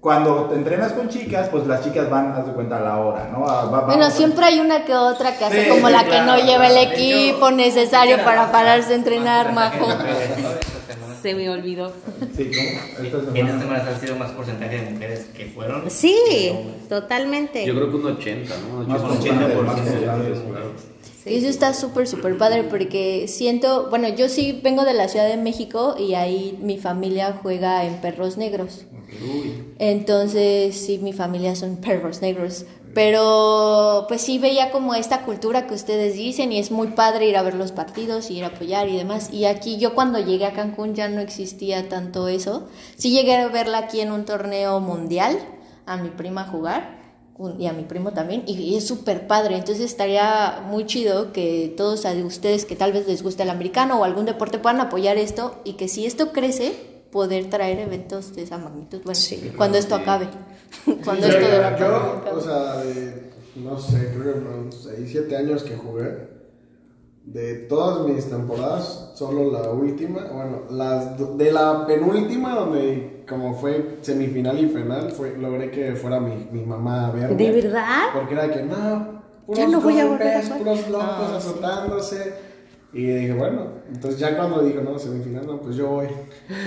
cuando 0.00 0.46
te 0.46 0.56
entrenas 0.56 0.92
con 0.92 1.08
chicas, 1.08 1.48
pues 1.48 1.66
las 1.66 1.82
chicas 1.84 2.10
van, 2.10 2.32
haz 2.32 2.46
de 2.46 2.52
cuenta, 2.52 2.76
a 2.76 2.80
la 2.80 2.96
hora, 2.98 3.28
¿no? 3.32 3.46
A- 3.48 3.64
va- 3.66 3.80
Bueno, 3.86 4.04
a- 4.06 4.10
siempre 4.10 4.44
hay 4.44 4.60
una 4.60 4.84
que 4.84 4.94
otra 4.94 5.38
que 5.38 5.44
hace 5.46 5.62
Sí, 5.64 5.68
como 5.70 5.86
sí, 5.86 5.92
la 5.92 6.04
que 6.04 6.20
no 6.20 6.36
lleva 6.36 6.66
el 6.68 6.76
equipo 6.76 7.50
necesario 7.50 8.18
para 8.24 8.52
pararse 8.52 8.92
a 8.92 8.96
entrenar, 8.96 9.52
majo. 9.54 9.86
Se 11.22 11.34
me 11.34 11.48
olvidó. 11.48 11.92
Sí, 12.36 12.42
En 12.42 12.52
semana- 12.54 13.38
estas 13.38 13.60
semanas 13.62 13.86
han 13.88 14.00
sido 14.00 14.16
más 14.16 14.32
porcentaje 14.32 14.76
de 14.84 14.90
mujeres 14.90 15.26
que 15.36 15.46
fueron. 15.46 15.88
Sí, 15.90 16.16
que 16.28 16.54
totalmente. 16.88 17.64
Yo 17.64 17.74
creo 17.74 17.90
que 17.90 17.96
un 17.96 18.06
80, 18.06 18.54
¿no? 18.68 18.84
Más 18.84 19.00
80%. 19.02 19.06
constante, 19.08 19.54
más 19.62 19.76
80%, 19.80 19.84
constante, 20.34 20.50
claro. 20.50 20.72
Y 21.24 21.36
eso 21.36 21.46
está 21.48 21.72
súper, 21.72 22.08
súper 22.08 22.36
padre 22.36 22.64
porque 22.64 23.28
siento, 23.28 23.88
bueno, 23.90 24.08
yo 24.08 24.28
sí 24.28 24.58
vengo 24.64 24.84
de 24.84 24.92
la 24.94 25.06
Ciudad 25.06 25.28
de 25.28 25.36
México 25.36 25.94
y 25.96 26.14
ahí 26.14 26.58
mi 26.60 26.78
familia 26.78 27.38
juega 27.40 27.84
en 27.84 27.94
perros 28.00 28.36
negros. 28.36 28.84
Entonces, 29.78 30.74
sí, 30.76 30.98
mi 30.98 31.12
familia 31.12 31.54
son 31.54 31.76
perros 31.76 32.22
negros. 32.22 32.64
Pero, 32.94 34.04
pues 34.08 34.20
sí 34.20 34.38
veía 34.38 34.70
como 34.70 34.94
esta 34.94 35.22
cultura 35.22 35.66
que 35.66 35.74
ustedes 35.74 36.14
dicen 36.14 36.52
y 36.52 36.58
es 36.58 36.70
muy 36.70 36.88
padre 36.88 37.26
ir 37.26 37.36
a 37.36 37.42
ver 37.42 37.54
los 37.54 37.72
partidos 37.72 38.30
y 38.30 38.38
ir 38.38 38.44
a 38.44 38.48
apoyar 38.48 38.88
y 38.88 38.96
demás. 38.96 39.32
Y 39.32 39.46
aquí 39.46 39.78
yo 39.78 39.94
cuando 39.94 40.18
llegué 40.18 40.44
a 40.44 40.52
Cancún 40.52 40.94
ya 40.94 41.08
no 41.08 41.20
existía 41.20 41.88
tanto 41.88 42.28
eso. 42.28 42.68
Sí 42.96 43.10
llegué 43.10 43.36
a 43.36 43.48
verla 43.48 43.78
aquí 43.78 44.00
en 44.00 44.12
un 44.12 44.24
torneo 44.24 44.80
mundial, 44.80 45.38
a 45.86 45.96
mi 45.96 46.10
prima 46.10 46.44
jugar 46.44 47.00
y 47.58 47.66
a 47.66 47.72
mi 47.72 47.82
primo 47.82 48.12
también, 48.12 48.44
y 48.46 48.76
es 48.76 48.86
súper 48.86 49.26
padre. 49.26 49.56
Entonces 49.56 49.86
estaría 49.86 50.62
muy 50.68 50.86
chido 50.86 51.32
que 51.32 51.74
todos 51.76 52.04
a 52.06 52.12
ustedes 52.12 52.64
que 52.64 52.76
tal 52.76 52.92
vez 52.92 53.08
les 53.08 53.22
guste 53.22 53.42
el 53.42 53.50
americano 53.50 53.98
o 53.98 54.04
algún 54.04 54.26
deporte 54.26 54.58
puedan 54.58 54.80
apoyar 54.80 55.16
esto 55.16 55.60
y 55.64 55.72
que 55.72 55.88
si 55.88 56.06
esto 56.06 56.30
crece, 56.32 56.91
poder 57.12 57.48
traer 57.50 57.78
eventos 57.78 58.34
de 58.34 58.42
esa 58.42 58.58
magnitud. 58.58 59.00
Bueno, 59.04 59.20
cuando 59.56 59.78
esto 59.78 59.94
acabe. 59.94 60.28
cuando 61.04 61.26
Sí, 61.26 61.30
esto 61.30 61.46
de 61.46 61.56
yo, 61.56 61.62
pandemia 61.62 61.96
acabe. 61.96 62.30
o 62.32 62.40
sea, 62.40 62.76
de, 62.82 63.30
no 63.56 63.78
sé, 63.78 64.12
creo 64.18 64.34
que 64.34 64.40
fueron 64.40 64.72
6, 64.72 65.08
7 65.12 65.36
años 65.36 65.62
que 65.62 65.76
jugué. 65.76 66.32
De 67.24 67.54
todas 67.68 68.04
mis 68.08 68.28
temporadas, 68.28 69.12
solo 69.14 69.52
la 69.52 69.70
última, 69.70 70.24
bueno, 70.24 70.62
las 70.70 71.16
de 71.38 71.52
la 71.52 71.86
penúltima, 71.86 72.52
donde 72.56 73.24
como 73.28 73.54
fue 73.54 73.98
semifinal 74.00 74.58
y 74.58 74.66
final, 74.66 75.12
fue, 75.12 75.36
logré 75.38 75.70
que 75.70 75.94
fuera 75.94 76.18
mi, 76.18 76.48
mi 76.50 76.64
mamá 76.64 77.06
a 77.06 77.10
verme. 77.12 77.36
¿De 77.36 77.52
verdad? 77.52 78.06
Porque 78.12 78.34
era 78.34 78.50
que, 78.50 78.64
no, 78.64 79.22
puros 79.46 79.58
Ya 79.58 79.68
no 79.68 79.80
voy 79.80 80.00
a 80.00 80.06
volver 80.06 80.28
a 80.28 80.40
golpes, 80.40 80.50
puros 80.50 80.88
locos 80.88 81.56
Ah, 81.62 81.98
sí. 82.00 82.16
Y 82.94 83.06
dije, 83.06 83.32
bueno, 83.32 83.68
entonces 83.90 84.20
ya 84.20 84.36
cuando 84.36 84.62
dijo, 84.62 84.82
no, 84.82 84.98
semifinal, 84.98 85.46
no, 85.46 85.58
pues 85.60 85.76
yo 85.76 85.88
voy. 85.88 86.08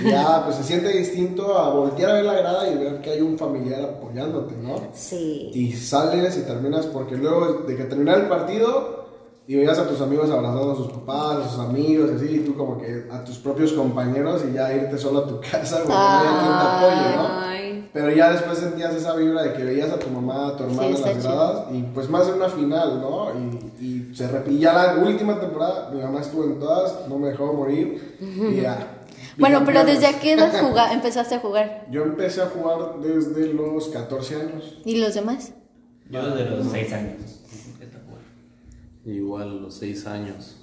Y 0.03 0.09
ya, 0.09 0.43
pues 0.43 0.55
se 0.57 0.63
siente 0.63 0.89
distinto 0.89 1.55
a 1.55 1.69
voltear 1.69 2.09
a 2.09 2.13
ver 2.15 2.25
la 2.25 2.33
grada 2.33 2.67
y 2.67 2.77
ver 2.77 2.99
que 3.01 3.11
hay 3.11 3.21
un 3.21 3.37
familiar 3.37 3.81
apoyándote, 3.81 4.55
¿no? 4.57 4.75
Sí. 4.93 5.51
Y 5.53 5.71
sales 5.73 6.35
y 6.37 6.41
terminas, 6.41 6.87
porque 6.87 7.15
luego 7.15 7.63
de 7.67 7.75
que 7.75 7.83
terminara 7.83 8.21
el 8.23 8.27
partido 8.27 9.05
y 9.47 9.55
veías 9.55 9.77
a 9.77 9.87
tus 9.87 10.01
amigos 10.01 10.31
abrazando 10.31 10.71
a 10.71 10.75
sus 10.75 10.87
papás, 10.87 11.45
a 11.45 11.49
sus 11.49 11.59
amigos, 11.59 12.09
así, 12.15 12.25
y 12.25 12.39
tú 12.39 12.55
como 12.55 12.79
que 12.79 13.05
a 13.11 13.23
tus 13.23 13.37
propios 13.37 13.73
compañeros 13.73 14.43
y 14.49 14.53
ya 14.53 14.73
irte 14.73 14.97
solo 14.97 15.19
a 15.19 15.27
tu 15.27 15.39
casa, 15.51 15.77
porque 15.77 15.93
no 15.93 15.95
había 15.95 16.31
quien 16.31 16.57
te 16.57 16.65
apoye, 16.65 17.15
¿no? 17.17 17.27
Ay. 17.39 17.89
Pero 17.93 18.09
ya 18.11 18.31
después 18.31 18.57
sentías 18.57 18.93
esa 18.93 19.15
vibra 19.15 19.43
de 19.43 19.53
que 19.53 19.63
veías 19.63 19.91
a 19.91 19.99
tu 19.99 20.09
mamá, 20.09 20.47
a 20.47 20.57
tu 20.57 20.63
hermana 20.63 20.87
en 20.87 21.01
las 21.01 21.03
chido. 21.03 21.21
gradas 21.21 21.65
y 21.71 21.81
pues 21.93 22.09
más 22.09 22.27
de 22.27 22.33
una 22.33 22.49
final, 22.49 22.99
¿no? 22.99 23.27
Y, 23.79 23.85
y 23.85 23.94
se 24.15 24.27
repite. 24.27 24.57
Ya 24.59 24.73
la 24.73 24.95
última 24.95 25.39
temporada, 25.39 25.89
mi 25.91 26.01
mamá 26.01 26.21
estuvo 26.21 26.45
en 26.45 26.59
todas, 26.59 27.07
no 27.07 27.19
me 27.19 27.29
dejó 27.29 27.53
morir 27.53 28.17
y 28.19 28.61
ya. 28.61 28.91
Bueno, 29.37 29.63
pero. 29.65 29.83
¿desde 29.83 30.07
a 30.07 30.17
qué 30.19 30.31
edad 30.33 30.49
empezaste 30.93 31.35
a 31.35 31.39
jugar? 31.39 31.85
Yo 31.91 32.03
empecé 32.03 32.41
a 32.41 32.45
jugar 32.45 32.99
desde 33.01 33.53
los 33.53 33.89
14 33.89 34.35
años. 34.35 34.77
¿Y 34.85 34.97
los 34.97 35.13
demás? 35.13 35.51
Yo 36.09 36.25
desde 36.33 36.49
los 36.51 36.71
6 36.71 36.93
años. 36.93 37.21
Igual, 39.05 39.61
los 39.61 39.75
6 39.75 40.07
años. 40.07 40.55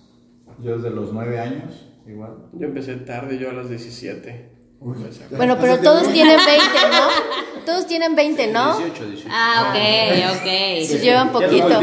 Yo 0.58 0.76
desde 0.76 0.90
los 0.90 1.12
nueve 1.12 1.38
años. 1.38 1.84
igual. 2.06 2.46
Yo 2.52 2.66
empecé 2.66 2.94
tarde, 2.96 3.38
yo 3.38 3.50
a 3.50 3.52
los 3.52 3.68
17. 3.68 4.50
Pues, 4.80 5.30
Bueno, 5.36 5.56
pero 5.60 5.78
todos 5.78 6.10
tienen 6.12 6.36
20, 6.46 6.64
¿no? 6.90 7.64
Todos 7.64 7.86
tienen 7.86 8.16
20, 8.16 8.46
¿no? 8.48 8.78
18, 8.78 9.06
18. 9.06 9.28
Ah, 9.30 9.66
ok, 9.68 10.84
Se 10.86 10.96
ok. 10.96 11.02
llevan 11.02 11.26
Ya 11.28 11.32
tocó 11.32 11.44
poquito. 11.44 11.80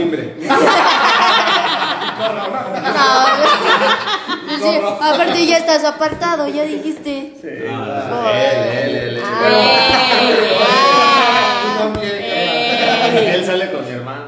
No, 2.19 3.25
sí, 4.71 4.79
aparte 5.01 5.45
ya 5.45 5.57
estás 5.57 5.83
apartado, 5.85 6.47
ya 6.47 6.63
dijiste. 6.63 7.33
Sí. 7.41 7.47
Ah, 7.71 8.31
él, 8.33 8.57
él, 8.67 8.95
él, 8.95 9.17
él. 9.17 9.23
Ah, 10.61 11.89
Él 13.13 13.45
sale 13.45 13.71
con 13.71 13.85
mi 13.85 13.91
hermana. 13.91 14.25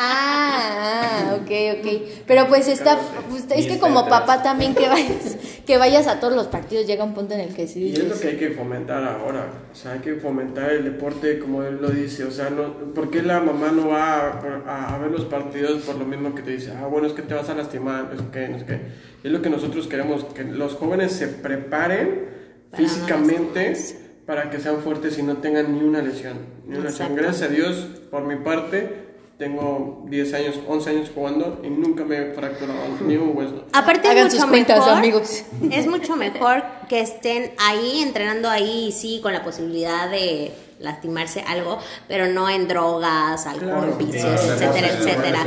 ah, 0.00 1.34
ok, 1.34 1.50
ok. 1.78 1.86
Pero 2.26 2.46
pues 2.48 2.68
está, 2.68 2.96
pues, 3.28 3.44
es 3.50 3.66
que 3.66 3.78
como 3.78 4.08
papá 4.08 4.42
también 4.42 4.74
que 4.74 4.88
vayas, 4.88 5.36
que 5.68 5.76
vayas 5.76 6.06
a 6.06 6.18
todos 6.18 6.34
los 6.34 6.46
partidos 6.46 6.86
llega 6.86 7.04
un 7.04 7.12
punto 7.12 7.34
en 7.34 7.40
el 7.40 7.54
que 7.54 7.68
sí 7.68 7.88
Y 7.88 7.92
es 7.92 8.08
lo 8.08 8.18
que 8.18 8.28
hay 8.28 8.36
que 8.36 8.52
fomentar 8.52 9.04
ahora. 9.04 9.50
O 9.70 9.74
sea, 9.74 9.92
hay 9.92 9.98
que 9.98 10.14
fomentar 10.14 10.70
el 10.70 10.82
deporte 10.82 11.38
como 11.38 11.62
él 11.62 11.76
lo 11.82 11.90
dice. 11.90 12.24
O 12.24 12.30
sea, 12.30 12.48
no, 12.48 12.72
¿por 12.94 13.10
qué 13.10 13.20
la 13.20 13.40
mamá 13.40 13.70
no 13.70 13.88
va 13.88 14.40
a, 14.66 14.94
a 14.94 14.98
ver 14.98 15.10
los 15.10 15.26
partidos 15.26 15.82
por 15.82 15.96
lo 15.96 16.06
mismo 16.06 16.34
que 16.34 16.40
te 16.40 16.52
dice? 16.52 16.72
Ah, 16.74 16.86
bueno, 16.86 17.06
es 17.06 17.12
que 17.12 17.20
te 17.20 17.34
vas 17.34 17.50
a 17.50 17.54
lastimar, 17.54 18.08
qué, 18.32 18.48
no 18.48 18.58
sé 18.58 18.64
qué. 18.64 18.80
Es 19.22 19.30
lo 19.30 19.42
que 19.42 19.50
nosotros 19.50 19.86
queremos, 19.88 20.24
que 20.24 20.42
los 20.44 20.74
jóvenes 20.74 21.12
se 21.12 21.28
preparen 21.28 22.24
Para 22.70 22.82
físicamente 22.82 23.76
para 24.24 24.48
que 24.48 24.60
sean 24.60 24.78
fuertes 24.78 25.18
y 25.18 25.22
no 25.22 25.36
tengan 25.36 25.74
ni 25.74 25.84
una 25.84 26.00
lesión. 26.00 26.38
Ni 26.66 26.78
una 26.78 26.88
lesión. 26.88 27.14
Gracias 27.14 27.50
a 27.50 27.52
Dios, 27.52 27.88
por 28.10 28.24
mi 28.24 28.36
parte, 28.36 29.07
tengo 29.38 30.04
10 30.08 30.34
años, 30.34 30.56
11 30.66 30.90
años 30.90 31.10
jugando 31.14 31.60
y 31.62 31.68
nunca 31.70 32.04
me 32.04 32.16
he 32.18 32.34
fracturado 32.34 32.80
ni 33.06 33.16
un 33.16 33.36
hueso. 33.36 33.64
Aparte 33.72 34.08
Hagan 34.08 34.26
es 34.26 34.32
sus 34.32 34.40
mucho 34.40 34.50
cuentas, 34.50 34.78
mejor, 34.80 34.92
amigos. 34.98 35.44
es 35.70 35.86
mucho 35.86 36.16
mejor 36.16 36.62
que 36.88 37.00
estén 37.00 37.52
ahí 37.58 38.00
entrenando 38.02 38.50
ahí, 38.50 38.90
sí, 38.92 39.20
con 39.22 39.32
la 39.32 39.44
posibilidad 39.44 40.10
de 40.10 40.50
lastimarse 40.80 41.42
algo, 41.46 41.78
pero 42.08 42.26
no 42.26 42.48
en 42.50 42.66
drogas, 42.66 43.46
alcohol, 43.46 43.94
Claro. 43.96 43.96
vicios, 43.96 44.22
Claro, 44.40 44.54
etcétera, 44.54 44.88
sí, 44.88 45.08
etcétera. 45.08 45.46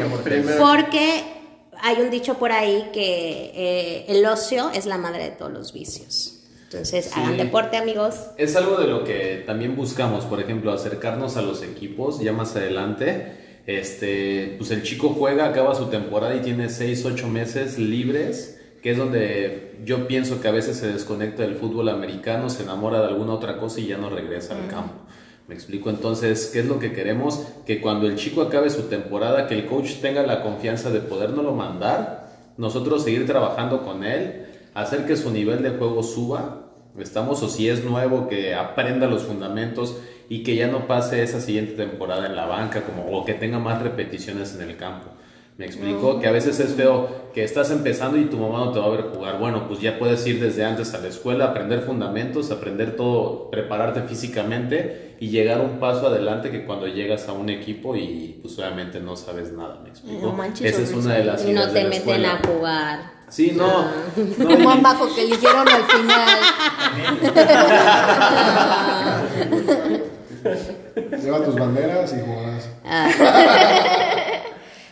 Porque 0.57 1.23
hay 1.81 2.01
un 2.01 2.09
dicho 2.09 2.35
por 2.35 2.51
ahí 2.53 2.89
que 2.93 3.51
eh, 3.55 4.05
el 4.07 4.25
ocio 4.25 4.71
es 4.73 4.85
la 4.85 4.97
madre 4.97 5.23
de 5.25 5.31
todos 5.31 5.51
los 5.51 5.73
vicios. 5.73 6.37
Entonces, 6.63 7.05
Sí. 7.13 7.19
hagan 7.19 7.35
deporte, 7.35 7.75
amigos. 7.75 8.15
Es 8.37 8.55
algo 8.55 8.77
de 8.77 8.87
lo 8.87 9.03
que 9.03 9.43
también 9.45 9.75
buscamos, 9.75 10.23
por 10.23 10.39
ejemplo, 10.39 10.71
acercarnos 10.71 11.35
a 11.35 11.41
los 11.41 11.61
equipos 11.63 12.21
ya 12.21 12.31
más 12.31 12.55
adelante. 12.55 13.40
Este, 13.67 14.55
pues 14.57 14.71
el 14.71 14.83
chico 14.83 15.09
juega, 15.09 15.47
acaba 15.47 15.75
su 15.75 15.85
temporada 15.85 16.35
y 16.35 16.39
tiene 16.39 16.69
6, 16.69 17.05
8 17.05 17.27
meses 17.27 17.77
libres, 17.77 18.59
que 18.81 18.91
es 18.91 18.97
donde 18.97 19.77
yo 19.85 20.07
pienso 20.07 20.41
que 20.41 20.47
a 20.47 20.51
veces 20.51 20.77
se 20.77 20.91
desconecta 20.91 21.43
del 21.43 21.55
fútbol 21.55 21.89
americano, 21.89 22.49
se 22.49 22.63
enamora 22.63 22.99
de 23.01 23.07
alguna 23.07 23.33
otra 23.33 23.57
cosa 23.57 23.79
y 23.79 23.87
ya 23.87 23.97
no 23.97 24.09
regresa 24.09 24.55
al 24.55 24.67
campo. 24.67 24.95
Me 25.47 25.55
explico 25.55 25.89
entonces, 25.89 26.49
¿qué 26.51 26.59
es 26.59 26.65
lo 26.65 26.79
que 26.79 26.93
queremos? 26.93 27.45
Que 27.65 27.81
cuando 27.81 28.07
el 28.07 28.15
chico 28.15 28.41
acabe 28.41 28.69
su 28.69 28.83
temporada, 28.83 29.47
que 29.47 29.55
el 29.55 29.65
coach 29.65 29.95
tenga 30.01 30.23
la 30.23 30.41
confianza 30.43 30.89
de 30.89 31.01
podernoslo 31.01 31.53
mandar, 31.53 32.31
nosotros 32.57 33.03
seguir 33.03 33.27
trabajando 33.27 33.83
con 33.83 34.03
él, 34.03 34.45
hacer 34.73 35.05
que 35.05 35.17
su 35.17 35.31
nivel 35.31 35.61
de 35.61 35.71
juego 35.71 36.03
suba, 36.03 36.71
estamos, 36.97 37.43
o 37.43 37.49
si 37.49 37.69
es 37.69 37.83
nuevo, 37.83 38.27
que 38.27 38.55
aprenda 38.55 39.07
los 39.07 39.23
fundamentos 39.23 39.97
y 40.29 40.43
que 40.43 40.55
ya 40.55 40.67
no 40.67 40.87
pase 40.87 41.21
esa 41.23 41.41
siguiente 41.41 41.73
temporada 41.73 42.25
en 42.25 42.35
la 42.35 42.45
banca, 42.45 42.81
como, 42.83 43.05
o 43.17 43.25
que 43.25 43.33
tenga 43.33 43.59
más 43.59 43.81
repeticiones 43.81 44.55
en 44.55 44.61
el 44.69 44.77
campo. 44.77 45.07
Me 45.57 45.65
explico 45.67 46.19
que 46.19 46.27
a 46.27 46.31
veces 46.31 46.59
es 46.59 46.73
feo 46.73 47.07
que 47.35 47.43
estás 47.43 47.69
empezando 47.69 48.17
y 48.17 48.25
tu 48.25 48.37
mamá 48.37 48.59
no 48.65 48.71
te 48.71 48.79
va 48.79 48.85
a 48.85 48.89
ver 48.89 49.01
jugar. 49.13 49.37
Bueno, 49.37 49.67
pues 49.67 49.79
ya 49.79 49.99
puedes 49.99 50.25
ir 50.25 50.39
desde 50.41 50.63
antes 50.65 50.93
a 50.95 50.97
la 50.99 51.09
escuela, 51.09 51.45
aprender 51.47 51.81
fundamentos, 51.81 52.49
aprender 52.49 52.95
todo, 52.95 53.51
prepararte 53.51 54.01
físicamente 54.03 55.17
y 55.19 55.29
llegar 55.29 55.61
un 55.61 55.77
paso 55.79 56.07
adelante 56.07 56.49
que 56.49 56.65
cuando 56.65 56.87
llegas 56.87 57.27
a 57.27 57.33
un 57.33 57.49
equipo 57.49 57.95
y 57.95 58.39
pues 58.41 58.57
obviamente 58.57 58.99
no 59.01 59.15
sabes 59.15 59.51
nada. 59.51 59.81
Me 59.83 59.89
explico. 59.89 60.19
No 60.27 60.31
manches, 60.33 60.73
Esa 60.73 60.81
es 60.81 60.93
una 60.93 61.13
de 61.15 61.25
las 61.25 61.43
Y 61.43 61.47
no 61.47 61.51
ideas 61.61 61.73
de 61.73 61.79
te 61.79 61.83
la 61.83 61.89
meten 61.89 61.99
escuela. 62.09 62.31
a 62.33 62.47
jugar. 62.47 62.99
Sí, 63.29 63.53
no. 63.55 63.85
no, 64.37 64.45
como 64.47 64.59
y- 64.73 64.77
un 64.77 64.81
bajo 64.83 65.13
que 65.13 65.21
eligieron 65.23 65.67
al 65.69 65.83
final. 65.83 66.39
Lleva 71.23 71.43
tus 71.43 71.55
banderas 71.55 72.13
y 72.13 72.21
jugarás. 72.21 72.69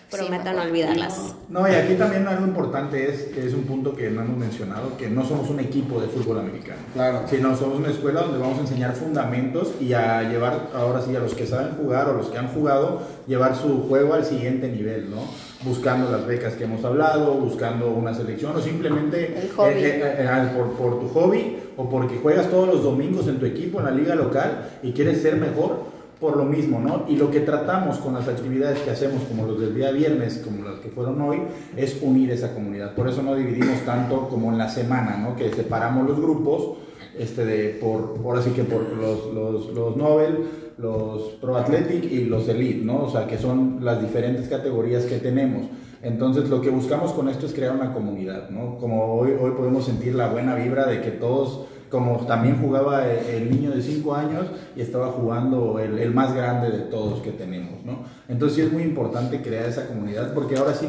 Prometo 0.09 0.53
no 0.53 0.63
olvidarlas. 0.63 1.35
No, 1.49 1.69
y 1.69 1.75
aquí 1.75 1.93
también 1.93 2.27
algo 2.27 2.43
importante 2.43 3.11
es, 3.11 3.25
que 3.25 3.45
es 3.45 3.53
un 3.53 3.63
punto 3.65 3.95
que 3.95 4.09
no 4.09 4.21
hemos 4.21 4.37
mencionado, 4.37 4.97
que 4.97 5.07
no 5.07 5.23
somos 5.23 5.51
un 5.51 5.59
equipo 5.59 6.01
de 6.01 6.07
fútbol 6.07 6.39
americano. 6.39 6.79
Claro. 6.93 7.21
Sino 7.29 7.55
somos 7.55 7.77
una 7.77 7.89
escuela 7.89 8.21
donde 8.21 8.39
vamos 8.39 8.57
a 8.57 8.61
enseñar 8.61 8.95
fundamentos 8.95 9.73
y 9.79 9.93
a 9.93 10.23
llevar, 10.23 10.69
ahora 10.73 10.99
sí, 11.01 11.15
a 11.15 11.19
los 11.19 11.35
que 11.35 11.45
saben 11.45 11.75
jugar 11.75 12.09
o 12.09 12.13
los 12.13 12.27
que 12.27 12.39
han 12.39 12.47
jugado, 12.47 13.03
llevar 13.27 13.55
su 13.55 13.83
juego 13.87 14.15
al 14.15 14.25
siguiente 14.25 14.67
nivel, 14.67 15.11
¿no? 15.11 15.17
Buscando 15.63 16.09
las 16.11 16.25
becas 16.25 16.53
que 16.55 16.63
hemos 16.63 16.83
hablado, 16.83 17.33
buscando 17.35 17.91
una 17.91 18.11
selección 18.15 18.55
o 18.55 18.61
simplemente 18.61 19.37
El 19.37 19.51
hobby. 19.51 19.73
eh, 19.75 20.01
eh, 20.03 20.15
eh, 20.19 20.49
por, 20.57 20.71
por 20.71 20.99
tu 21.01 21.07
hobby 21.09 21.57
o 21.79 21.87
porque 21.89 22.17
juegas 22.17 22.49
todos 22.49 22.67
los 22.67 22.83
domingos 22.83 23.29
en 23.29 23.39
tu 23.39 23.45
equipo 23.45 23.79
en 23.79 23.85
la 23.85 23.91
liga 23.91 24.13
local 24.13 24.69
y 24.83 24.91
quieres 24.91 25.21
ser 25.21 25.37
mejor 25.37 25.77
por 26.19 26.35
lo 26.35 26.43
mismo, 26.43 26.81
¿no? 26.81 27.05
Y 27.07 27.15
lo 27.15 27.31
que 27.31 27.39
tratamos 27.39 27.99
con 27.99 28.13
las 28.15 28.27
actividades 28.27 28.79
que 28.79 28.91
hacemos, 28.91 29.23
como 29.23 29.47
los 29.47 29.61
del 29.61 29.73
día 29.73 29.89
viernes, 29.91 30.41
como 30.43 30.67
las 30.67 30.81
que 30.81 30.89
fueron 30.89 31.21
hoy, 31.21 31.39
es 31.77 31.99
unir 32.01 32.31
esa 32.31 32.53
comunidad. 32.53 32.93
Por 32.95 33.07
eso 33.07 33.23
no 33.23 33.33
dividimos 33.33 33.79
tanto 33.85 34.27
como 34.27 34.51
en 34.51 34.57
la 34.57 34.67
semana, 34.67 35.15
¿no? 35.15 35.37
Que 35.37 35.53
separamos 35.53 36.05
los 36.05 36.19
grupos, 36.19 36.79
este, 37.17 37.45
de, 37.45 37.69
por, 37.69 38.15
ahora 38.25 38.41
sí 38.41 38.49
que 38.49 38.65
por 38.65 38.81
los, 38.97 39.33
los, 39.33 39.73
los 39.73 39.95
Nobel, 39.95 40.39
los 40.77 41.21
Pro 41.39 41.55
Athletic 41.55 42.11
y 42.11 42.25
los 42.25 42.49
Elite, 42.49 42.83
¿no? 42.83 43.05
O 43.05 43.09
sea, 43.09 43.25
que 43.25 43.37
son 43.37 43.77
las 43.85 44.01
diferentes 44.01 44.49
categorías 44.49 45.05
que 45.05 45.19
tenemos. 45.19 45.67
Entonces, 46.01 46.49
lo 46.49 46.59
que 46.59 46.69
buscamos 46.69 47.13
con 47.13 47.29
esto 47.29 47.45
es 47.45 47.53
crear 47.53 47.73
una 47.73 47.93
comunidad, 47.93 48.49
¿no? 48.49 48.77
Como 48.77 49.13
hoy, 49.15 49.31
hoy 49.39 49.51
podemos 49.51 49.85
sentir 49.85 50.15
la 50.15 50.27
buena 50.27 50.55
vibra 50.55 50.85
de 50.85 50.99
que 50.99 51.11
todos 51.11 51.68
como 51.89 52.17
también 52.25 52.61
jugaba 52.61 53.07
el, 53.07 53.49
niño 53.49 53.71
de 53.71 53.81
5 53.81 54.15
años 54.15 54.45
y 54.75 54.81
estaba 54.81 55.07
jugando 55.07 55.79
el, 55.79 55.97
el, 55.97 56.13
más 56.13 56.33
grande 56.33 56.69
de 56.69 56.83
todos 56.83 57.21
que 57.21 57.31
tenemos, 57.31 57.83
¿no? 57.85 57.99
Entonces 58.27 58.55
sí 58.55 58.61
es 58.61 58.71
muy 58.71 58.83
importante 58.83 59.41
crear 59.41 59.65
esa 59.65 59.87
comunidad 59.87 60.33
porque 60.33 60.55
ahora 60.55 60.73
sí 60.73 60.87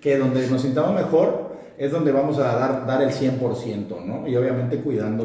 que 0.00 0.18
donde 0.18 0.48
nos 0.48 0.62
sintamos 0.62 0.94
mejor 0.94 1.51
es 1.78 1.90
donde 1.90 2.12
vamos 2.12 2.38
a 2.38 2.56
dar, 2.56 2.86
dar 2.86 3.02
el 3.02 3.10
100%, 3.10 4.04
¿no? 4.04 4.26
Y 4.28 4.36
obviamente 4.36 4.76
cuidando 4.78 5.24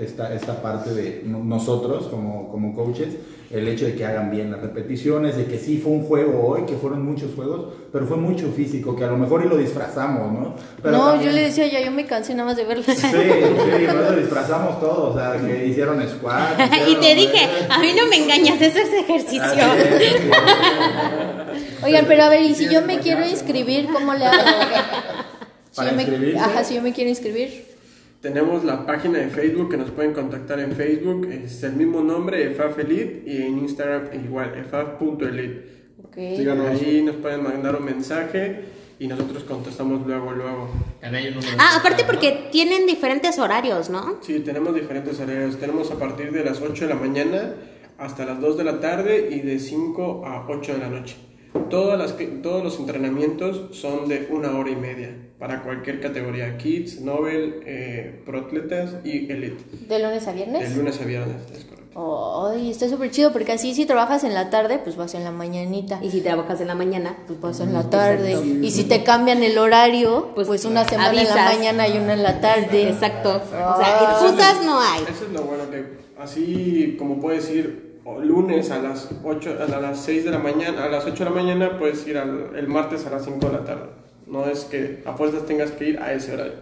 esta, 0.00 0.32
esta 0.34 0.62
parte 0.62 0.94
de 0.94 1.22
nosotros 1.26 2.08
como, 2.08 2.48
como 2.48 2.74
coaches, 2.74 3.14
el 3.50 3.66
hecho 3.66 3.86
de 3.86 3.94
que 3.94 4.04
hagan 4.04 4.30
bien 4.30 4.50
las 4.50 4.60
repeticiones, 4.60 5.36
de 5.36 5.46
que 5.46 5.58
sí 5.58 5.78
fue 5.78 5.92
un 5.92 6.04
juego 6.04 6.46
hoy, 6.48 6.62
que 6.66 6.74
fueron 6.76 7.02
muchos 7.02 7.34
juegos, 7.34 7.72
pero 7.90 8.06
fue 8.06 8.18
mucho 8.18 8.50
físico, 8.52 8.94
que 8.94 9.04
a 9.04 9.06
lo 9.06 9.16
mejor 9.16 9.42
y 9.44 9.48
lo 9.48 9.56
disfrazamos, 9.56 10.30
¿no? 10.32 10.54
Pero 10.82 10.96
no, 10.98 11.06
también- 11.12 11.30
yo 11.30 11.34
le 11.34 11.42
decía 11.44 11.66
ya, 11.66 11.80
yo 11.80 11.90
me 11.90 12.04
cansé 12.04 12.34
nada 12.34 12.50
más 12.50 12.56
de 12.58 12.64
verlo. 12.64 12.84
Sí, 12.84 12.92
sí, 12.94 13.86
lo 13.86 14.12
disfrazamos 14.12 14.78
todos, 14.80 15.14
o 15.14 15.18
sea, 15.18 15.40
que 15.40 15.66
hicieron 15.66 15.98
squat. 16.06 16.60
y 16.88 16.96
te 16.96 17.14
dije, 17.14 17.44
eh, 17.44 17.66
a 17.70 17.78
mí 17.78 17.88
no 17.98 18.06
me 18.08 18.16
engañas, 18.22 18.60
eso 18.60 18.78
es 18.80 18.92
ejercicio. 18.92 19.64
sí. 19.98 20.28
Oigan, 21.84 22.04
pero 22.06 22.24
a 22.24 22.28
ver, 22.28 22.42
y 22.42 22.54
si 22.54 22.68
yo 22.68 22.82
me 22.82 22.98
quiero 22.98 23.24
inscribir, 23.26 23.88
¿cómo 23.92 24.12
le 24.12 24.26
hago? 24.26 24.42
Si 25.78 25.84
¿Para 25.84 25.90
yo 25.90 25.96
me- 25.96 26.02
inscribirse? 26.02 26.38
Ajá, 26.40 26.64
si 26.64 26.74
yo 26.74 26.82
me 26.82 26.92
quiero 26.92 27.10
inscribir. 27.10 27.64
Tenemos 28.20 28.64
la 28.64 28.84
página 28.84 29.18
de 29.20 29.28
Facebook 29.28 29.70
que 29.70 29.76
nos 29.76 29.90
pueden 29.92 30.12
contactar 30.12 30.58
en 30.58 30.72
Facebook, 30.72 31.28
es 31.30 31.62
el 31.62 31.74
mismo 31.74 32.00
nombre, 32.02 32.50
EFAF 32.50 32.78
Elite, 32.80 33.22
y 33.26 33.42
en 33.42 33.58
Instagram 33.60 34.08
igual, 34.24 34.54
efaf.elite. 34.58 35.78
Ok. 36.02 36.14
Síganos. 36.36 36.66
Ahí 36.80 37.02
nos 37.02 37.16
pueden 37.16 37.44
mandar 37.44 37.76
un 37.76 37.84
mensaje 37.84 38.64
y 38.98 39.06
nosotros 39.06 39.44
contestamos 39.44 40.04
luego, 40.04 40.32
luego. 40.32 40.68
Ah, 41.58 41.76
aparte 41.78 42.02
porque 42.04 42.48
tienen 42.50 42.86
diferentes 42.86 43.38
horarios, 43.38 43.88
¿no? 43.88 44.18
Sí, 44.20 44.40
tenemos 44.40 44.74
diferentes 44.74 45.20
horarios. 45.20 45.56
Tenemos 45.58 45.90
a 45.92 45.94
partir 45.98 46.32
de 46.32 46.42
las 46.44 46.60
8 46.60 46.88
de 46.88 46.94
la 46.94 47.00
mañana 47.00 47.54
hasta 47.98 48.24
las 48.24 48.40
2 48.40 48.56
de 48.58 48.64
la 48.64 48.80
tarde 48.80 49.28
y 49.30 49.40
de 49.40 49.60
5 49.60 50.24
a 50.26 50.44
8 50.48 50.72
de 50.72 50.78
la 50.78 50.88
noche. 50.88 51.16
Todas 51.70 51.98
las, 51.98 52.14
todos 52.42 52.62
los 52.64 52.78
entrenamientos 52.78 53.76
son 53.76 54.08
de 54.08 54.28
una 54.30 54.56
hora 54.58 54.70
y 54.70 54.76
media 54.76 55.10
para 55.38 55.62
cualquier 55.62 56.00
categoría, 56.00 56.56
Kids, 56.58 57.00
Nobel, 57.02 57.60
eh, 57.66 58.22
Pro 58.26 58.40
Atletas 58.40 58.96
y 59.04 59.30
Elite. 59.30 59.62
¿De 59.88 59.98
lunes 59.98 60.26
a 60.26 60.30
De 60.32 60.36
viernes? 60.36 60.76
lunes 60.76 61.00
a 61.00 61.04
viernes, 61.04 61.36
es 61.54 61.64
correcto. 61.64 62.48
Ay, 62.50 62.70
está 62.70 62.88
súper 62.88 63.10
chido 63.10 63.32
porque 63.32 63.52
así 63.52 63.74
si 63.74 63.84
trabajas 63.86 64.22
en 64.24 64.32
la 64.34 64.50
tarde, 64.50 64.78
pues 64.78 64.96
vas 64.96 65.14
en 65.14 65.24
la 65.24 65.30
mañanita. 65.32 65.98
Y 66.02 66.10
si 66.10 66.20
trabajas 66.20 66.60
en 66.60 66.68
la 66.68 66.74
mañana, 66.74 67.16
Pues 67.26 67.40
vas 67.40 67.60
en 67.60 67.72
la 67.72 67.88
tarde. 67.90 68.32
Exacto. 68.32 68.48
Y 68.66 68.70
si 68.70 68.84
te 68.84 69.02
cambian 69.04 69.42
el 69.42 69.58
horario, 69.58 70.30
pues, 70.34 70.46
Pues, 70.48 70.64
una 70.64 70.84
semana 70.84 71.20
en 71.20 71.28
la 71.28 71.34
mañana 71.44 71.88
y 71.88 71.98
una 71.98 72.12
en 72.14 72.22
la 72.22 72.40
tarde. 72.40 72.88
Exacto. 72.88 73.30
O 73.30 73.54
Ah. 73.54 73.76
sea, 73.78 74.10
excusas 74.12 74.64
no 74.64 74.80
hay. 74.80 75.02
Eso 75.02 75.24
es 75.26 75.32
lo 75.32 75.42
bueno 75.42 75.70
que 75.70 75.84
así 76.18 76.96
como 76.98 77.20
puedes 77.20 77.50
ir 77.50 77.87
o 78.10 78.20
lunes 78.20 78.70
a 78.70 78.78
las 78.78 79.08
8 79.22 79.56
a 79.60 79.66
las 79.80 79.98
6 80.00 80.24
de 80.24 80.30
la 80.30 80.38
mañana, 80.38 80.84
a 80.84 80.88
las 80.88 81.04
8 81.04 81.24
de 81.24 81.30
la 81.30 81.36
mañana 81.36 81.78
puedes 81.78 82.06
ir 82.06 82.16
al- 82.16 82.52
el 82.56 82.66
martes 82.66 83.04
a 83.06 83.10
las 83.10 83.24
5 83.24 83.46
de 83.48 83.52
la 83.52 83.64
tarde. 83.64 83.90
No 84.26 84.46
es 84.46 84.64
que 84.64 85.02
a 85.04 85.12
fuerzas 85.14 85.44
tengas 85.46 85.72
que 85.72 85.90
ir 85.90 85.98
a 86.00 86.12
ese 86.14 86.32
horario. 86.32 86.54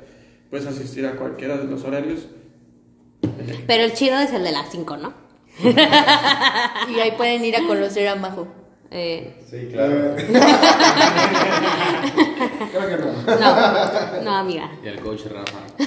Puedes 0.50 0.66
asistir 0.66 1.06
a 1.06 1.12
cualquiera 1.12 1.56
de 1.56 1.64
los 1.64 1.84
horarios. 1.84 2.26
Pero 3.66 3.84
el 3.84 3.92
chido 3.92 4.18
es 4.18 4.32
el 4.32 4.42
de 4.44 4.50
las 4.52 4.70
5, 4.70 4.96
¿no? 4.96 5.12
Y 5.62 7.00
ahí 7.00 7.12
pueden 7.16 7.44
ir 7.44 7.56
a 7.56 7.66
conocer 7.66 8.08
a 8.08 8.16
Majo. 8.16 8.48
Eh, 8.90 9.36
Sí, 9.50 9.68
claro. 9.72 10.14
Creo 12.72 12.88
que 12.88 12.96
no. 12.96 13.12
no, 13.40 14.22
no, 14.22 14.30
amiga. 14.36 14.70
Y 14.84 14.88
el 14.88 15.00
coach 15.00 15.22
Rafa. 15.26 15.58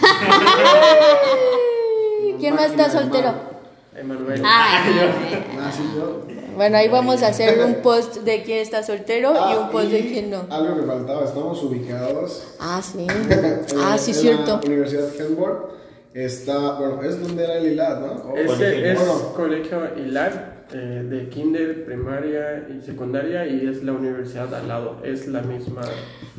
¿Quién 2.39 2.55
más 2.55 2.71
está 2.71 2.89
soltero? 2.89 3.48
Emanuel. 3.95 4.41
Ah, 4.45 4.84
yo. 5.95 6.21
Bueno, 6.56 6.78
ahí 6.78 6.88
vamos 6.89 7.23
a 7.23 7.28
hacer 7.28 7.60
un 7.63 7.75
post 7.75 8.17
de 8.17 8.43
quién 8.43 8.60
está 8.60 8.84
soltero 8.84 9.34
y 9.34 9.56
un 9.58 9.69
post 9.69 9.88
de 9.91 9.99
y 9.99 10.12
quién 10.12 10.30
no. 10.30 10.45
Algo 10.49 10.75
que 10.80 10.84
faltaba, 10.86 11.25
estamos 11.25 11.62
ubicados. 11.63 12.43
Ah, 12.60 12.82
sí. 12.84 13.08
en- 13.10 13.62
Ah, 13.80 13.97
sí, 13.97 14.12
en 14.12 14.17
cierto. 14.17 14.60
La 14.62 14.67
Universidad 14.67 15.15
Helmholtz 15.19 15.73
está, 16.13 16.73
bueno, 16.80 17.02
es 17.04 17.19
donde 17.21 17.43
era 17.43 17.58
el 17.58 17.67
ILAD, 17.73 17.99
¿no? 18.02 18.36
Ese 18.36 18.91
es 18.91 18.97
Bueno. 18.99 19.34
colegio 19.36 19.97
ILAR 19.97 20.65
eh, 20.71 20.78
de 21.10 21.30
kinder, 21.30 21.86
primaria 21.86 22.67
y 22.69 22.82
secundaria 22.82 23.47
y 23.47 23.67
es 23.67 23.84
la 23.84 23.93
universidad 23.93 24.54
al 24.54 24.67
lado. 24.67 25.02
Es 25.04 25.28
la 25.28 25.41
misma. 25.41 25.82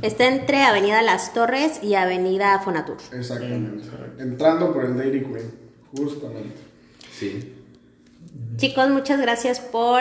Está 0.02 0.28
entre 0.28 0.62
Avenida 0.62 1.02
Las 1.02 1.32
Torres 1.34 1.80
y 1.82 1.94
Avenida 1.94 2.58
Fonatur. 2.60 2.96
Exactamente. 3.12 3.88
Entrando 4.18 4.72
por 4.72 4.84
el 4.84 4.96
Dairy 4.96 5.22
Queen, 5.22 5.50
justamente. 5.96 6.69
Sí. 7.20 7.54
Chicos, 8.56 8.88
muchas 8.90 9.20
gracias 9.20 9.60
por 9.60 10.00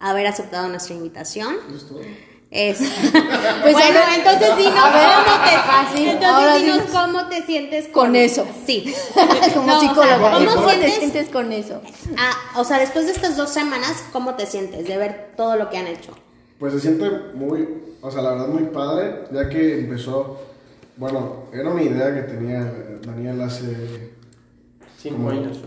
haber 0.00 0.26
aceptado 0.26 0.68
nuestra 0.68 0.94
invitación. 0.94 1.56
¿Eso 1.74 2.00
es. 2.00 2.78
Pues 3.62 3.72
bueno, 3.72 3.98
ahora- 3.98 4.14
entonces 4.14 4.56
dinos 4.56 4.74
cómo 4.74 4.92
te 4.92 5.50
ah, 5.56 5.88
entonces 5.96 6.24
ahora 6.24 6.56
dinos 6.56 6.78
dinos. 6.86 6.90
cómo 6.92 7.26
te 7.28 7.42
sientes 7.44 7.88
Con 7.88 8.14
eso. 8.14 8.46
Sí. 8.66 8.94
Como 9.54 9.66
No, 9.66 9.78
o 9.78 9.80
sea, 9.80 9.88
psicóloga. 9.88 10.32
¿cómo 10.32 10.54
¿Cómo 10.54 10.66
te 10.68 10.72
sientes? 10.74 10.94
sientes 10.98 11.28
con 11.30 11.52
eso? 11.52 11.82
Ah, 12.16 12.32
o 12.60 12.64
sea, 12.64 12.78
después 12.78 13.06
de 13.06 13.12
estas 13.12 13.36
dos 13.36 13.50
semanas, 13.50 14.04
¿cómo 14.12 14.34
te 14.34 14.46
sientes 14.46 14.86
de 14.86 14.96
ver 14.96 15.32
todo 15.36 15.56
lo 15.56 15.68
que 15.70 15.78
han 15.78 15.86
hecho? 15.88 16.12
Pues 16.60 16.72
se 16.74 16.80
siente 16.80 17.10
muy, 17.34 17.68
o 18.00 18.10
sea, 18.10 18.22
la 18.22 18.30
verdad 18.30 18.48
muy 18.48 18.64
padre, 18.64 19.24
ya 19.32 19.48
que 19.48 19.80
empezó, 19.80 20.40
bueno, 20.96 21.46
era 21.52 21.68
una 21.70 21.82
idea 21.82 22.14
que 22.14 22.22
tenía 22.22 22.72
Daniel 23.04 23.40
hace, 23.42 24.12
Cinco 24.98 25.16
Como- 25.16 25.30
años. 25.30 25.58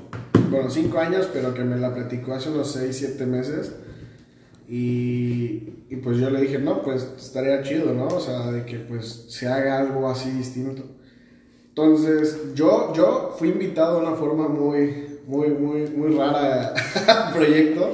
bueno, 0.49 0.69
cinco 0.69 0.99
años, 0.99 1.27
pero 1.31 1.53
que 1.53 1.63
me 1.63 1.77
la 1.77 1.93
platicó 1.93 2.33
hace 2.33 2.49
unos 2.49 2.71
seis, 2.71 2.97
siete 2.97 3.25
meses. 3.25 3.73
Y, 4.67 5.85
y 5.89 5.95
pues 6.03 6.17
yo 6.19 6.29
le 6.29 6.41
dije, 6.41 6.59
no, 6.59 6.83
pues 6.83 7.07
estaría 7.17 7.63
chido, 7.63 7.93
¿no? 7.93 8.07
O 8.07 8.19
sea, 8.19 8.51
de 8.51 8.65
que 8.65 8.77
pues 8.77 9.25
se 9.29 9.47
haga 9.47 9.79
algo 9.79 10.07
así 10.09 10.29
distinto. 10.31 10.83
Entonces, 11.69 12.53
yo, 12.55 12.93
yo 12.95 13.35
fui 13.39 13.49
invitado 13.49 13.99
de 13.99 14.07
una 14.07 14.15
forma 14.15 14.47
muy, 14.47 15.19
muy, 15.25 15.47
muy, 15.49 15.81
muy 15.89 16.15
rara 16.15 16.73
al 17.07 17.33
proyecto. 17.37 17.91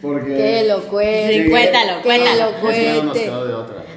Porque... 0.00 0.34
Que 0.36 0.64
lo 0.68 0.80
cuente. 0.88 1.44
Sí, 1.44 1.50
cuéntalo, 1.50 1.96
que 1.98 2.02
cuéntalo. 2.02 2.40
lo 2.40 2.50
Ya 2.50 2.94
no 2.94 3.02
nos 3.04 3.12
cuente. 3.12 3.20
quedó 3.24 3.46
de 3.46 3.54
otra. 3.54 3.84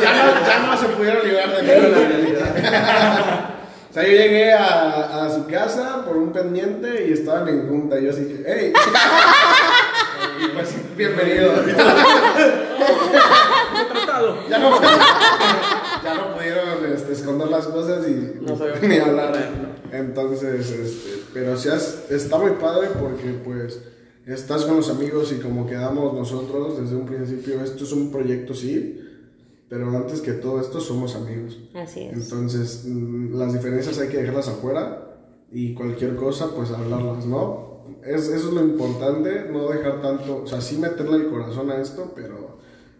ya, 0.00 0.12
no, 0.14 0.46
ya 0.46 0.66
no 0.66 0.76
se 0.80 0.86
pudieron 0.88 1.26
librar 1.26 1.56
de 1.56 1.62
mí. 1.62 1.68
la 1.68 2.08
realidad. 2.08 3.37
O 3.90 3.92
sea, 3.94 4.02
yo 4.04 4.10
llegué 4.10 4.52
a, 4.52 5.24
a 5.24 5.30
su 5.34 5.46
casa 5.46 6.04
por 6.04 6.16
un 6.16 6.30
pendiente 6.32 7.06
y 7.08 7.12
estaban 7.12 7.48
en 7.48 7.68
junta. 7.68 7.98
Y 7.98 8.04
yo 8.04 8.10
así 8.10 8.24
que, 8.26 8.44
¡hey! 8.46 8.72
y 10.44 10.48
pues, 10.48 10.74
bienvenido. 10.96 11.52
ya, 14.50 14.58
no, 14.58 14.80
ya 14.80 16.14
no 16.14 16.34
pudieron 16.34 16.92
este, 16.94 17.12
esconder 17.12 17.48
las 17.48 17.66
cosas 17.66 18.06
y 18.06 18.40
No 18.42 18.58
ni 18.86 18.98
hablar. 18.98 19.32
Entonces, 19.90 20.70
este, 20.70 21.22
pero 21.32 21.56
sí 21.56 21.68
es- 21.74 22.04
está 22.10 22.36
muy 22.36 22.52
padre 22.52 22.88
porque 23.00 23.30
pues 23.44 23.80
estás 24.26 24.64
con 24.66 24.76
los 24.76 24.90
amigos 24.90 25.32
y 25.32 25.40
como 25.40 25.66
quedamos 25.66 26.12
nosotros 26.12 26.78
desde 26.78 26.94
un 26.94 27.06
principio, 27.06 27.62
esto 27.62 27.84
es 27.84 27.92
un 27.92 28.12
proyecto 28.12 28.52
sí, 28.54 29.07
pero 29.68 29.88
antes 29.96 30.20
que 30.20 30.32
todo 30.32 30.60
esto 30.60 30.80
somos 30.80 31.14
amigos. 31.16 31.58
Así 31.74 32.00
es. 32.04 32.14
Entonces, 32.14 32.84
mm, 32.86 33.34
las 33.38 33.52
diferencias 33.52 33.98
hay 33.98 34.08
que 34.08 34.18
dejarlas 34.18 34.48
afuera 34.48 35.04
y 35.50 35.74
cualquier 35.74 36.16
cosa, 36.16 36.50
pues 36.54 36.70
hablarlas, 36.70 37.26
¿no? 37.26 37.68
Es, 38.04 38.28
eso 38.28 38.48
es 38.48 38.54
lo 38.54 38.62
importante, 38.62 39.46
no 39.50 39.68
dejar 39.70 40.00
tanto, 40.02 40.42
o 40.42 40.46
sea, 40.46 40.60
sí 40.60 40.76
meterle 40.78 41.16
el 41.16 41.28
corazón 41.30 41.70
a 41.70 41.80
esto, 41.80 42.12
pero 42.14 42.58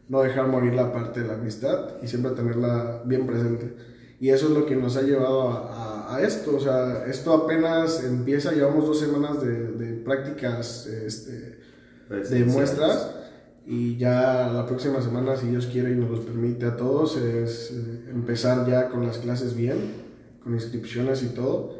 no 0.08 0.22
dejar 0.22 0.48
morir 0.48 0.72
la 0.74 0.92
parte 0.92 1.20
de 1.20 1.28
la 1.28 1.34
amistad 1.34 1.96
y 2.02 2.08
siempre 2.08 2.32
tenerla 2.32 3.02
bien 3.04 3.26
presente. 3.26 3.74
Y 4.20 4.30
eso 4.30 4.46
es 4.48 4.52
lo 4.52 4.66
que 4.66 4.74
nos 4.76 4.96
ha 4.96 5.02
llevado 5.02 5.50
a, 5.50 5.56
a- 5.74 6.16
a 6.16 6.22
esto, 6.22 6.56
o 6.56 6.60
sea, 6.60 7.04
esto 7.06 7.32
apenas 7.34 8.02
empieza, 8.02 8.52
llevamos 8.52 8.86
dos 8.86 8.98
semanas 8.98 9.42
de, 9.42 9.72
de 9.72 9.92
prácticas 10.02 10.86
este, 10.86 11.58
de 12.08 12.44
muestras 12.46 13.14
y 13.70 13.98
ya 13.98 14.50
la 14.50 14.64
próxima 14.64 15.02
semana, 15.02 15.36
si 15.36 15.48
Dios 15.48 15.66
quiere 15.66 15.90
y 15.90 15.94
nos 15.94 16.08
los 16.08 16.20
permite 16.20 16.64
a 16.64 16.78
todos, 16.78 17.18
es 17.18 17.70
eh, 17.70 18.08
empezar 18.10 18.66
ya 18.66 18.88
con 18.88 19.04
las 19.04 19.18
clases 19.18 19.54
bien, 19.54 19.76
con 20.42 20.54
inscripciones 20.54 21.22
y 21.22 21.34
todo, 21.34 21.74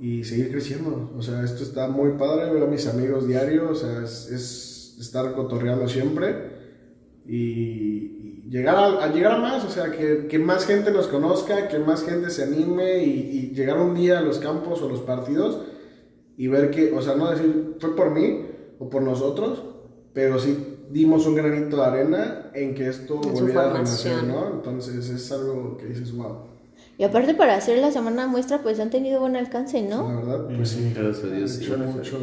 y 0.00 0.24
seguir 0.24 0.50
creciendo. 0.50 1.12
O 1.14 1.20
sea, 1.20 1.44
esto 1.44 1.64
está 1.64 1.86
muy 1.88 2.12
padre, 2.12 2.50
ver 2.50 2.62
a 2.62 2.66
mis 2.66 2.86
amigos 2.86 3.28
diarios, 3.28 3.70
o 3.70 3.74
sea, 3.74 4.02
es, 4.02 4.30
es 4.30 4.96
estar 5.00 5.34
cotorreando 5.34 5.86
siempre 5.86 6.34
y, 7.26 7.36
y 7.36 8.44
llegar, 8.48 8.76
a, 8.76 9.04
a 9.04 9.12
llegar 9.12 9.32
a 9.32 9.38
más, 9.38 9.66
o 9.66 9.70
sea, 9.70 9.90
que, 9.90 10.28
que 10.28 10.38
más 10.38 10.64
gente 10.64 10.92
nos 10.92 11.08
conozca, 11.08 11.68
que 11.68 11.78
más 11.78 12.04
gente 12.04 12.30
se 12.30 12.44
anime 12.44 13.04
y, 13.04 13.10
y 13.10 13.54
llegar 13.54 13.78
un 13.78 13.94
día 13.94 14.20
a 14.20 14.22
los 14.22 14.38
campos 14.38 14.80
o 14.80 14.88
los 14.88 15.00
partidos 15.00 15.60
y 16.38 16.46
ver 16.46 16.70
que, 16.70 16.90
o 16.90 17.02
sea, 17.02 17.16
no 17.16 17.30
decir 17.30 17.76
fue 17.80 17.94
por 17.94 18.12
mí 18.12 18.46
o 18.78 18.88
por 18.88 19.02
nosotros, 19.02 19.62
pero 20.14 20.38
sí 20.38 20.76
dimos 20.90 21.26
un 21.26 21.34
granito 21.34 21.76
de 21.76 21.84
arena 21.84 22.50
en 22.54 22.74
que 22.74 22.88
esto 22.88 23.20
En 23.22 23.32
volviera 23.32 23.70
a 23.70 23.72
renacer. 23.72 24.22
¿no? 24.24 24.48
Entonces 24.48 25.08
es 25.08 25.32
algo 25.32 25.76
que 25.76 25.86
dices, 25.86 26.14
wow, 26.16 26.46
Y 26.96 27.04
aparte 27.04 27.34
para 27.34 27.56
hacer 27.56 27.78
la 27.78 27.90
semana 27.90 28.26
muestra, 28.26 28.58
pues 28.58 28.80
han 28.80 28.90
tenido 28.90 29.20
buen 29.20 29.36
alcance, 29.36 29.82
¿no? 29.82 30.08
la 30.08 30.16
verdad, 30.16 30.56
pues 30.56 30.70
sí. 30.70 30.92
Gracias 30.94 31.24
a 31.24 31.34
Dios, 31.34 31.50
sí. 31.52 31.66
Mucho, 31.68 31.78
mucho. 31.78 32.18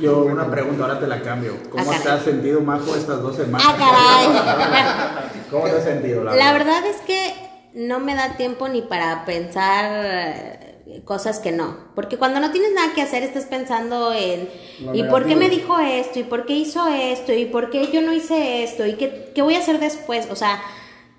Yo 0.00 0.24
una 0.24 0.48
pregunta, 0.50 0.84
ahora 0.84 1.00
te 1.00 1.06
la 1.06 1.20
cambio. 1.22 1.54
¿Cómo 1.70 1.90
te 1.90 2.08
has 2.08 2.22
sentido, 2.22 2.60
Majo, 2.60 2.94
estas 2.94 3.20
dos 3.20 3.34
semanas? 3.34 3.66
Ah, 3.68 3.76
caray. 3.76 5.40
¿Cómo 5.50 5.64
te 5.64 5.72
has 5.72 5.84
sentido? 5.84 6.22
La 6.24 6.52
verdad 6.52 6.86
es 6.86 6.98
que 6.98 7.34
no 7.74 7.98
me 7.98 8.14
da 8.14 8.36
tiempo 8.36 8.68
ni 8.68 8.82
para 8.82 9.24
pensar 9.24 10.04
eh, 10.04 10.67
cosas 11.04 11.38
que 11.38 11.52
no. 11.52 11.76
Porque 11.94 12.16
cuando 12.16 12.40
no 12.40 12.50
tienes 12.50 12.72
nada 12.72 12.92
que 12.94 13.02
hacer, 13.02 13.22
estás 13.22 13.44
pensando 13.44 14.12
en 14.12 14.48
¿y 14.92 15.02
por 15.04 15.26
qué 15.26 15.36
me 15.36 15.48
dijo 15.48 15.78
esto? 15.78 16.18
¿Y 16.18 16.24
por 16.24 16.46
qué 16.46 16.54
hizo 16.54 16.86
esto? 16.88 17.32
¿Y 17.32 17.44
por 17.44 17.70
qué 17.70 17.90
yo 17.92 18.00
no 18.02 18.12
hice 18.12 18.64
esto? 18.64 18.86
¿Y 18.86 18.94
qué, 18.94 19.32
qué 19.34 19.42
voy 19.42 19.54
a 19.54 19.58
hacer 19.58 19.80
después? 19.80 20.28
O 20.30 20.36
sea, 20.36 20.60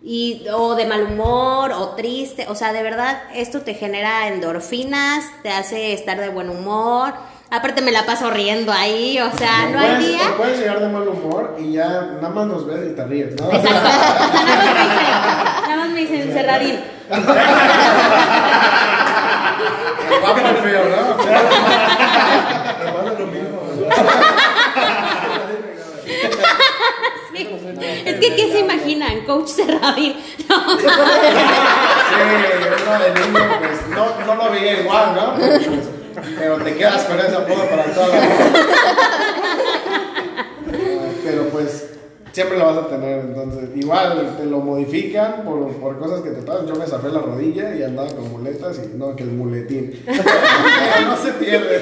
y, 0.02 0.46
o 0.54 0.76
de 0.76 0.86
mal 0.86 1.04
humor, 1.04 1.72
o 1.72 1.90
triste. 1.90 2.48
O 2.48 2.56
sea, 2.56 2.74
de 2.74 2.84
verdad, 2.84 3.22
esto 3.34 3.62
te 3.62 3.74
genera 3.74 4.28
endorfinas, 4.28 5.26
te 5.44 5.50
hace 5.50 5.94
estar 5.94 6.20
de 6.20 6.30
buen 6.30 6.50
humor. 6.50 7.14
Aparte 7.52 7.82
me 7.82 7.92
la 7.92 8.06
paso 8.06 8.30
riendo 8.30 8.72
ahí, 8.72 9.20
o 9.20 9.36
sea, 9.36 9.70
no 9.72 9.80
hay 9.80 9.88
puedes, 9.96 10.08
día. 10.08 10.20
puedes 10.38 10.60
llegar 10.60 10.80
de 10.82 10.88
mal 10.88 11.08
humor 11.08 11.58
y 11.60 11.74
ya 11.74 11.88
nada 12.22 12.30
más 12.30 12.46
nos 12.46 12.68
ves 12.68 12.92
y 12.92 12.96
te 12.96 13.04
ríes, 13.06 13.36
¿no? 13.42 13.52
Exacto. 13.52 13.90
Nada 15.68 15.78
más 15.78 15.90
me 15.90 16.02
dicen, 16.02 16.30
nada 16.30 16.48
más 16.48 16.60
me 16.60 16.66
dicen 16.66 16.80
cerradín. 19.60 20.22
Guapo 20.22 20.40
el 20.40 20.58
feo, 20.58 20.84
¿no? 20.90 21.00
Sí. 27.32 27.48
Es 28.06 28.20
que, 28.20 28.36
¿qué 28.36 28.52
se 28.52 28.60
imaginan? 28.60 29.22
Coach 29.22 29.50
cerradín. 29.50 30.16
No. 30.50 30.78
Sí, 30.80 30.86
uno 32.82 33.00
de 33.00 33.10
niño, 33.14 33.60
pues 33.60 33.88
no, 33.90 34.26
no 34.26 34.36
lo 34.36 34.52
veía 34.52 34.82
igual, 34.82 35.16
¿no? 35.16 35.36
Pero, 35.38 35.60
pues, 35.60 35.88
pero 36.38 36.58
te 36.58 36.76
quedas 36.76 37.04
con 37.04 37.20
ese 37.20 37.36
apodo 37.36 37.70
para 37.70 37.84
toda 37.86 38.08
la 38.08 38.20
vida. 38.20 38.36
Pero 41.24 41.50
pues 41.50 41.89
siempre 42.40 42.58
lo 42.58 42.68
vas 42.68 42.78
a 42.78 42.88
tener, 42.88 43.20
entonces 43.20 43.70
igual 43.76 44.38
te 44.38 44.46
lo 44.46 44.60
modifican 44.60 45.44
por, 45.44 45.74
por 45.74 46.00
cosas 46.00 46.22
que 46.22 46.30
te 46.30 46.42
pasan. 46.42 46.68
Yo 46.68 46.76
me 46.76 46.88
zafé 46.88 47.10
la 47.10 47.20
rodilla 47.20 47.76
y 47.76 47.84
andaba 47.84 48.08
con 48.08 48.32
muletas 48.32 48.80
y 48.80 48.98
no, 48.98 49.14
que 49.14 49.24
el 49.24 49.32
muletín. 49.32 50.02
Pero 50.06 51.08
no 51.10 51.18
se 51.18 51.34
pierde. 51.34 51.82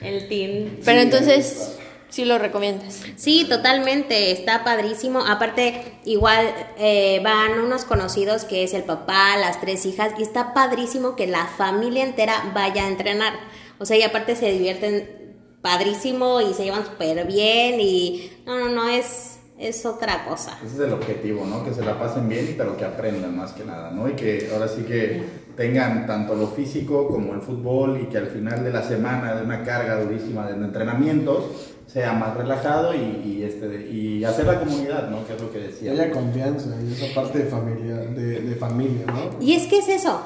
El 0.00 0.28
team. 0.28 0.76
Pero 0.84 1.00
entonces, 1.00 1.76
sí 2.08 2.24
lo 2.24 2.38
recomiendas. 2.38 3.02
Sí, 3.16 3.46
totalmente, 3.48 4.30
está 4.30 4.62
padrísimo. 4.62 5.24
Aparte, 5.26 5.98
igual 6.04 6.46
eh, 6.78 7.20
van 7.24 7.58
unos 7.58 7.84
conocidos 7.84 8.44
que 8.44 8.62
es 8.62 8.74
el 8.74 8.84
papá, 8.84 9.36
las 9.38 9.60
tres 9.60 9.84
hijas, 9.86 10.12
y 10.18 10.22
está 10.22 10.54
padrísimo 10.54 11.16
que 11.16 11.26
la 11.26 11.46
familia 11.46 12.04
entera 12.04 12.52
vaya 12.54 12.84
a 12.84 12.88
entrenar. 12.88 13.32
O 13.80 13.86
sea, 13.86 13.96
y 13.96 14.02
aparte 14.02 14.36
se 14.36 14.52
divierten 14.52 15.21
padrísimo 15.62 16.40
y 16.40 16.52
se 16.54 16.64
llevan 16.64 16.84
súper 16.84 17.26
bien 17.26 17.80
y 17.80 18.30
no, 18.44 18.58
no, 18.58 18.68
no, 18.70 18.88
es, 18.88 19.38
es 19.58 19.86
otra 19.86 20.24
cosa. 20.24 20.58
Ese 20.64 20.74
es 20.74 20.80
el 20.80 20.92
objetivo, 20.92 21.44
¿no? 21.46 21.64
Que 21.64 21.72
se 21.72 21.84
la 21.84 21.98
pasen 21.98 22.28
bien, 22.28 22.54
pero 22.58 22.76
que 22.76 22.84
aprendan 22.84 23.36
más 23.36 23.52
que 23.52 23.64
nada, 23.64 23.90
¿no? 23.92 24.08
Y 24.08 24.12
que 24.14 24.50
ahora 24.52 24.66
sí 24.68 24.82
que 24.82 25.22
tengan 25.56 26.06
tanto 26.06 26.34
lo 26.34 26.48
físico 26.48 27.06
como 27.08 27.34
el 27.34 27.40
fútbol 27.40 28.00
y 28.02 28.06
que 28.06 28.18
al 28.18 28.26
final 28.28 28.64
de 28.64 28.72
la 28.72 28.82
semana 28.82 29.34
de 29.36 29.44
una 29.44 29.62
carga 29.62 30.02
durísima 30.02 30.46
de 30.46 30.54
entrenamientos 30.54 31.44
sea 31.86 32.12
más 32.14 32.34
relajado 32.36 32.94
y, 32.94 33.20
y, 33.24 33.42
este, 33.44 33.86
y 33.90 34.24
hacer 34.24 34.46
la 34.46 34.58
comunidad, 34.60 35.10
¿no? 35.10 35.26
Que 35.26 35.34
es 35.34 35.40
lo 35.42 35.52
que 35.52 35.58
Que 35.58 35.66
decía. 35.68 35.92
haya 35.92 36.10
confianza 36.10 36.70
y 36.82 36.92
esa 36.92 37.14
parte 37.14 37.38
de 37.40 37.44
familia, 37.50 37.96
de, 37.96 38.40
de 38.40 38.56
familia, 38.56 39.04
¿no? 39.06 39.38
Y 39.40 39.54
es 39.54 39.66
que 39.66 39.78
es 39.78 39.88
eso. 39.88 40.22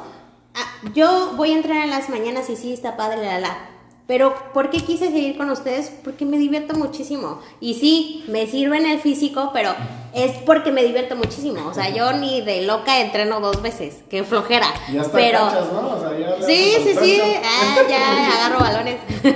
Ah, 0.55 0.89
yo 0.95 1.33
voy 1.37 1.51
a 1.53 1.57
entrar 1.57 1.85
en 1.85 1.91
las 1.91 2.09
mañanas 2.09 2.49
y 2.49 2.57
sí, 2.57 2.73
está 2.73 2.97
padre, 2.97 3.21
la, 3.23 3.41
la. 3.41 3.59
Pero, 4.07 4.37
¿por 4.55 4.71
qué 4.71 4.79
quise 4.79 5.11
seguir 5.11 5.37
con 5.37 5.51
ustedes? 5.51 5.91
Porque 6.05 6.25
me 6.25 6.39
divierto 6.39 6.75
muchísimo. 6.75 7.41
Y 7.59 7.75
sí, 7.75 8.25
me 8.29 8.47
sirve 8.47 8.79
en 8.79 8.87
el 8.87 9.01
físico, 9.01 9.51
pero 9.53 9.75
es 10.15 10.31
porque 10.45 10.71
me 10.71 10.85
divierto 10.85 11.17
muchísimo. 11.17 11.67
O 11.67 11.75
sea, 11.75 11.91
yo 11.91 12.13
ni 12.21 12.41
de 12.41 12.63
loca 12.63 13.01
entreno 13.01 13.41
dos 13.41 13.63
veces. 13.63 13.97
Qué 14.09 14.23
flojera. 14.23 14.69
Ya 14.93 15.03
está 15.03 15.13
pero... 15.13 15.41
cachas, 15.41 15.73
¿no? 15.73 15.91
O 15.91 16.01
sea, 16.01 16.17
ya 16.17 16.47
Sí, 16.47 16.77
sí, 16.85 16.95
sí. 17.01 17.21
Ah, 17.45 17.77
ya 17.89 18.47
agarro 18.47 18.61
balones. 18.61 19.01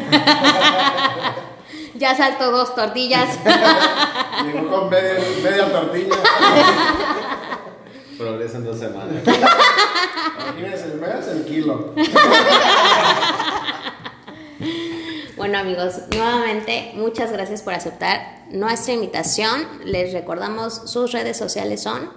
ya 1.97 2.15
salto 2.15 2.53
dos 2.53 2.73
tortillas. 2.73 3.39
Llegó 4.45 4.69
con 4.69 4.89
media, 4.89 5.19
media 5.43 5.73
tortilla. 5.73 6.17
Progresa 8.17 8.59
en 8.59 8.65
dos 8.67 8.79
semanas. 8.79 9.23
Imagínense 10.47 10.85
el 10.85 11.01
mes, 11.01 11.27
el 11.27 11.45
kilo. 11.45 11.93
Bueno 15.37 15.59
amigos, 15.59 15.95
nuevamente 16.15 16.93
muchas 16.97 17.33
gracias 17.33 17.63
por 17.63 17.73
aceptar 17.73 18.45
nuestra 18.51 18.93
invitación. 18.95 19.63
Les 19.85 20.13
recordamos 20.13 20.83
sus 20.91 21.13
redes 21.13 21.37
sociales 21.39 21.83
son 21.83 22.11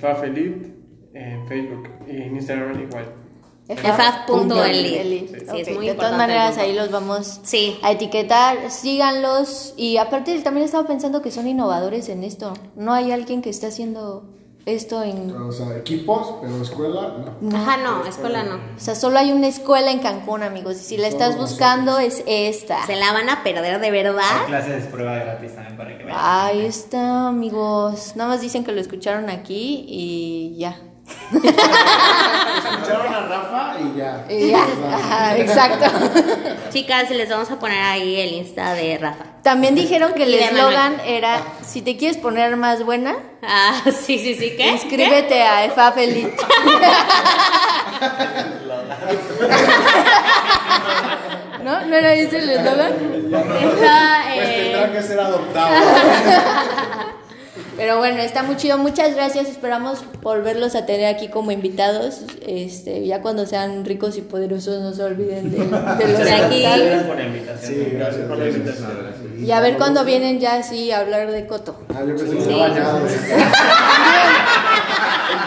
FA 0.00 0.16
Felip 0.16 0.74
en 1.14 1.46
Facebook 1.46 1.88
y 2.08 2.16
en 2.22 2.34
Instagram 2.36 2.80
igual. 2.82 3.14
FAF.eli. 3.68 5.28
Sí, 5.28 5.36
Sí, 5.50 5.60
es 5.60 5.68
ok. 5.68 5.74
muy 5.74 5.86
de 5.88 5.94
todas 5.94 6.16
maneras, 6.16 6.56
ahí 6.58 6.74
los 6.74 6.90
vamos 6.90 7.40
Sí. 7.44 7.78
a 7.82 7.92
etiquetar. 7.92 8.70
Síganlos. 8.70 9.74
Y 9.76 9.98
aparte, 9.98 10.38
también 10.40 10.64
estaba 10.64 10.86
pensando 10.88 11.20
que 11.22 11.30
son 11.30 11.46
innovadores 11.46 12.08
en 12.08 12.24
esto. 12.24 12.54
No 12.76 12.92
hay 12.94 13.12
alguien 13.12 13.42
que 13.42 13.50
esté 13.50 13.66
haciendo 13.66 14.24
esto 14.68 15.02
en. 15.02 15.30
O 15.30 15.50
sea, 15.52 15.76
equipos, 15.76 16.34
pero 16.40 16.62
escuela, 16.62 17.14
no. 17.40 17.56
Ajá, 17.56 17.76
no, 17.78 18.04
escuela 18.06 18.42
no. 18.44 18.56
O 18.56 18.78
sea, 18.80 18.94
solo 18.94 19.18
hay 19.18 19.32
una 19.32 19.48
escuela 19.48 19.90
en 19.90 19.98
Cancún, 20.00 20.42
amigos. 20.42 20.76
Y 20.76 20.84
si 20.84 20.96
la 20.96 21.08
estás 21.08 21.36
buscando, 21.38 21.98
es 21.98 22.22
esta. 22.26 22.86
Se 22.86 22.96
la 22.96 23.12
van 23.12 23.28
a 23.28 23.42
perder 23.42 23.80
de 23.80 23.86
Hay 23.86 23.92
verdad. 23.92 24.46
clases 24.46 24.84
de 24.84 24.90
prueba 24.90 25.14
gratis 25.18 25.54
también 25.54 25.76
para 25.76 25.96
que 25.98 26.04
vean. 26.04 26.16
Ahí 26.20 26.64
está, 26.64 27.28
amigos. 27.28 28.12
Nada 28.16 28.30
más 28.30 28.40
dicen 28.40 28.64
que 28.64 28.72
lo 28.72 28.80
escucharon 28.80 29.30
aquí 29.30 29.84
y 29.88 30.56
ya. 30.58 30.80
Escucharon 31.32 33.14
a 33.14 33.20
Rafa 33.28 33.76
y 33.80 33.96
ya. 33.98 34.24
Y 34.28 34.48
ya. 34.50 34.66
Ajá, 34.94 35.36
exacto. 35.36 35.86
Chicas, 36.70 37.10
les 37.10 37.28
vamos 37.28 37.50
a 37.50 37.58
poner 37.58 37.82
ahí 37.82 38.20
el 38.20 38.32
Insta 38.34 38.74
de 38.74 38.98
Rafa. 38.98 39.24
También 39.42 39.74
dijeron 39.74 40.12
que 40.14 40.24
el 40.24 40.30
Y 40.34 40.36
de 40.38 40.44
eslogan 40.44 41.00
era: 41.06 41.40
si 41.66 41.82
te 41.82 41.96
quieres 41.96 42.16
poner 42.18 42.56
más 42.56 42.84
buena, 42.84 43.16
Ah, 43.42 43.74
sí, 43.86 44.18
sí, 44.18 44.34
sí, 44.34 44.54
¿qué? 44.56 44.68
inscríbete 44.72 45.42
a 45.42 45.64
EFA 45.66 45.92
Feliz. 45.92 46.28
¿No? 51.62 51.84
¿No 51.86 51.96
era 51.96 52.12
ese 52.14 52.38
el 52.38 52.50
eslogan? 52.50 52.92
Está, 52.92 54.22
Pues 54.34 54.48
eh, 54.48 54.70
tendrá 54.72 54.92
que 54.92 55.02
ser 55.02 55.20
adoptado. 55.20 55.68
Pero 57.78 57.98
bueno, 57.98 58.20
está 58.20 58.42
muy 58.42 58.56
chido. 58.56 58.76
Muchas 58.76 59.14
gracias. 59.14 59.46
Esperamos 59.48 60.02
volverlos 60.20 60.74
a 60.74 60.84
tener 60.84 61.14
aquí 61.14 61.28
como 61.28 61.52
invitados. 61.52 62.22
Este, 62.44 63.06
ya 63.06 63.22
cuando 63.22 63.46
sean 63.46 63.84
ricos 63.84 64.18
y 64.18 64.22
poderosos, 64.22 64.82
no 64.82 64.92
se 64.92 65.04
olviden 65.04 65.52
de, 65.52 65.58
de 65.58 65.68
los 66.12 66.18
De 66.18 66.34
aquí. 66.34 66.62
Gracias 66.62 67.04
por 67.04 67.16
la 67.16 67.22
invitación. 67.22 67.72
Sí, 67.72 67.90
gracias 67.92 68.26
por 68.26 68.36
la 68.36 68.48
invitación. 68.48 68.88
Y 69.38 69.50
a 69.52 69.60
ver 69.60 69.76
cuándo 69.76 70.04
vienen 70.04 70.40
ya 70.40 70.56
así 70.56 70.90
a 70.90 70.98
hablar 70.98 71.30
de 71.30 71.46
Coto. 71.46 71.78
Ah, 71.94 72.00
yo 72.04 72.16
pensé 72.16 72.36
que. 72.36 72.44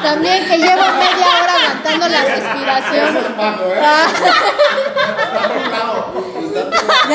También 0.01 0.45
que 0.45 0.57
llevo 0.57 0.81
media 0.81 1.27
hora 1.43 1.53
aguantando 1.61 2.07
la 2.07 2.23
respiración. 2.23 3.09
Eso 3.09 3.19
es 3.19 3.37
bajo, 3.37 3.65
¿eh? 3.65 3.81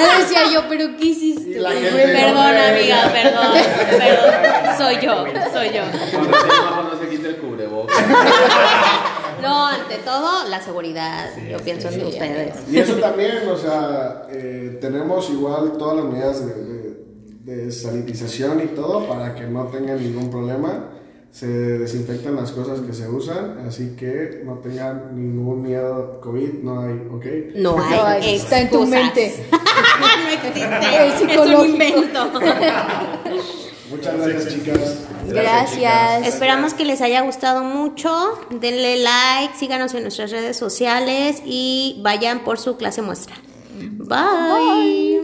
ya 0.01 0.19
decía 0.19 0.43
yo, 0.53 0.63
pero 0.69 0.97
¿qué 0.99 1.05
hiciste? 1.07 1.61
Gente 1.61 1.91
Perdón, 2.13 2.35
no 2.35 2.41
amiga, 2.41 3.11
perdón, 3.13 3.53
perdón. 3.99 4.77
Soy 4.79 4.95
yo, 5.01 5.25
soy 5.53 5.69
yo. 5.73 5.83
Cuando 6.13 6.83
no 6.95 7.01
se 7.01 7.09
quite 7.09 7.29
el 7.29 7.37
cubrebocas. 7.37 7.97
No, 9.43 9.67
ante 9.67 9.97
todo, 9.99 10.49
la 10.49 10.61
seguridad. 10.63 11.29
Yo 11.49 11.59
pienso 11.59 11.89
en 11.89 12.07
ustedes. 12.07 12.55
Y 12.71 12.79
eso 12.79 12.95
también, 12.95 13.47
o 13.49 13.57
sea, 13.57 14.23
eh, 14.31 14.79
tenemos 14.81 15.29
igual 15.29 15.73
todas 15.79 15.97
las 15.97 16.05
medidas 16.07 16.47
de, 16.47 16.55
de- 16.55 16.87
de 17.67 17.71
sanitización 17.71 18.61
y 18.65 18.69
todo 18.69 19.07
para 19.07 19.35
que 19.35 19.43
no 19.45 19.67
tengan 19.67 19.99
ningún 20.03 20.31
problema. 20.31 20.89
Se 21.37 21.47
desinfectan 21.47 22.35
las 22.35 22.51
cosas 22.51 22.81
que 22.81 22.95
se 22.95 23.07
usan, 23.09 23.59
así 23.69 23.95
que 23.95 24.41
no 24.47 24.55
tengan 24.55 25.15
ningún 25.15 25.61
miedo. 25.61 26.19
COVID 26.23 26.63
no 26.63 26.81
hay, 26.81 26.95
¿ok? 27.13 27.25
No 27.57 27.79
hay, 27.79 27.97
No 27.99 28.07
hay, 28.07 28.35
está 28.37 28.61
en 28.63 28.71
tu 28.71 28.87
mente. 28.87 29.45
no 29.53 30.29
existe. 30.31 30.61
Es 30.63 31.15
Es 31.15 31.21
un 31.21 31.29
psicológico. 31.29 31.65
invento. 31.67 32.31
Muchas 33.91 34.17
gracias, 34.17 34.55
chicas. 34.55 34.99
Gracias. 35.29 36.27
Esperamos 36.27 36.73
que 36.73 36.87
les 36.87 37.03
haya 37.03 37.21
gustado 37.21 37.63
mucho. 37.65 38.11
Denle 38.49 38.97
like, 38.97 39.59
síganos 39.59 39.93
en 39.93 40.05
nuestras 40.05 40.31
redes 40.31 40.57
sociales 40.57 41.43
y 41.45 42.01
vayan 42.03 42.45
por 42.45 42.59
su 42.59 42.79
clase 42.79 43.03
muestra. 43.03 43.37
Bye. 43.79 45.16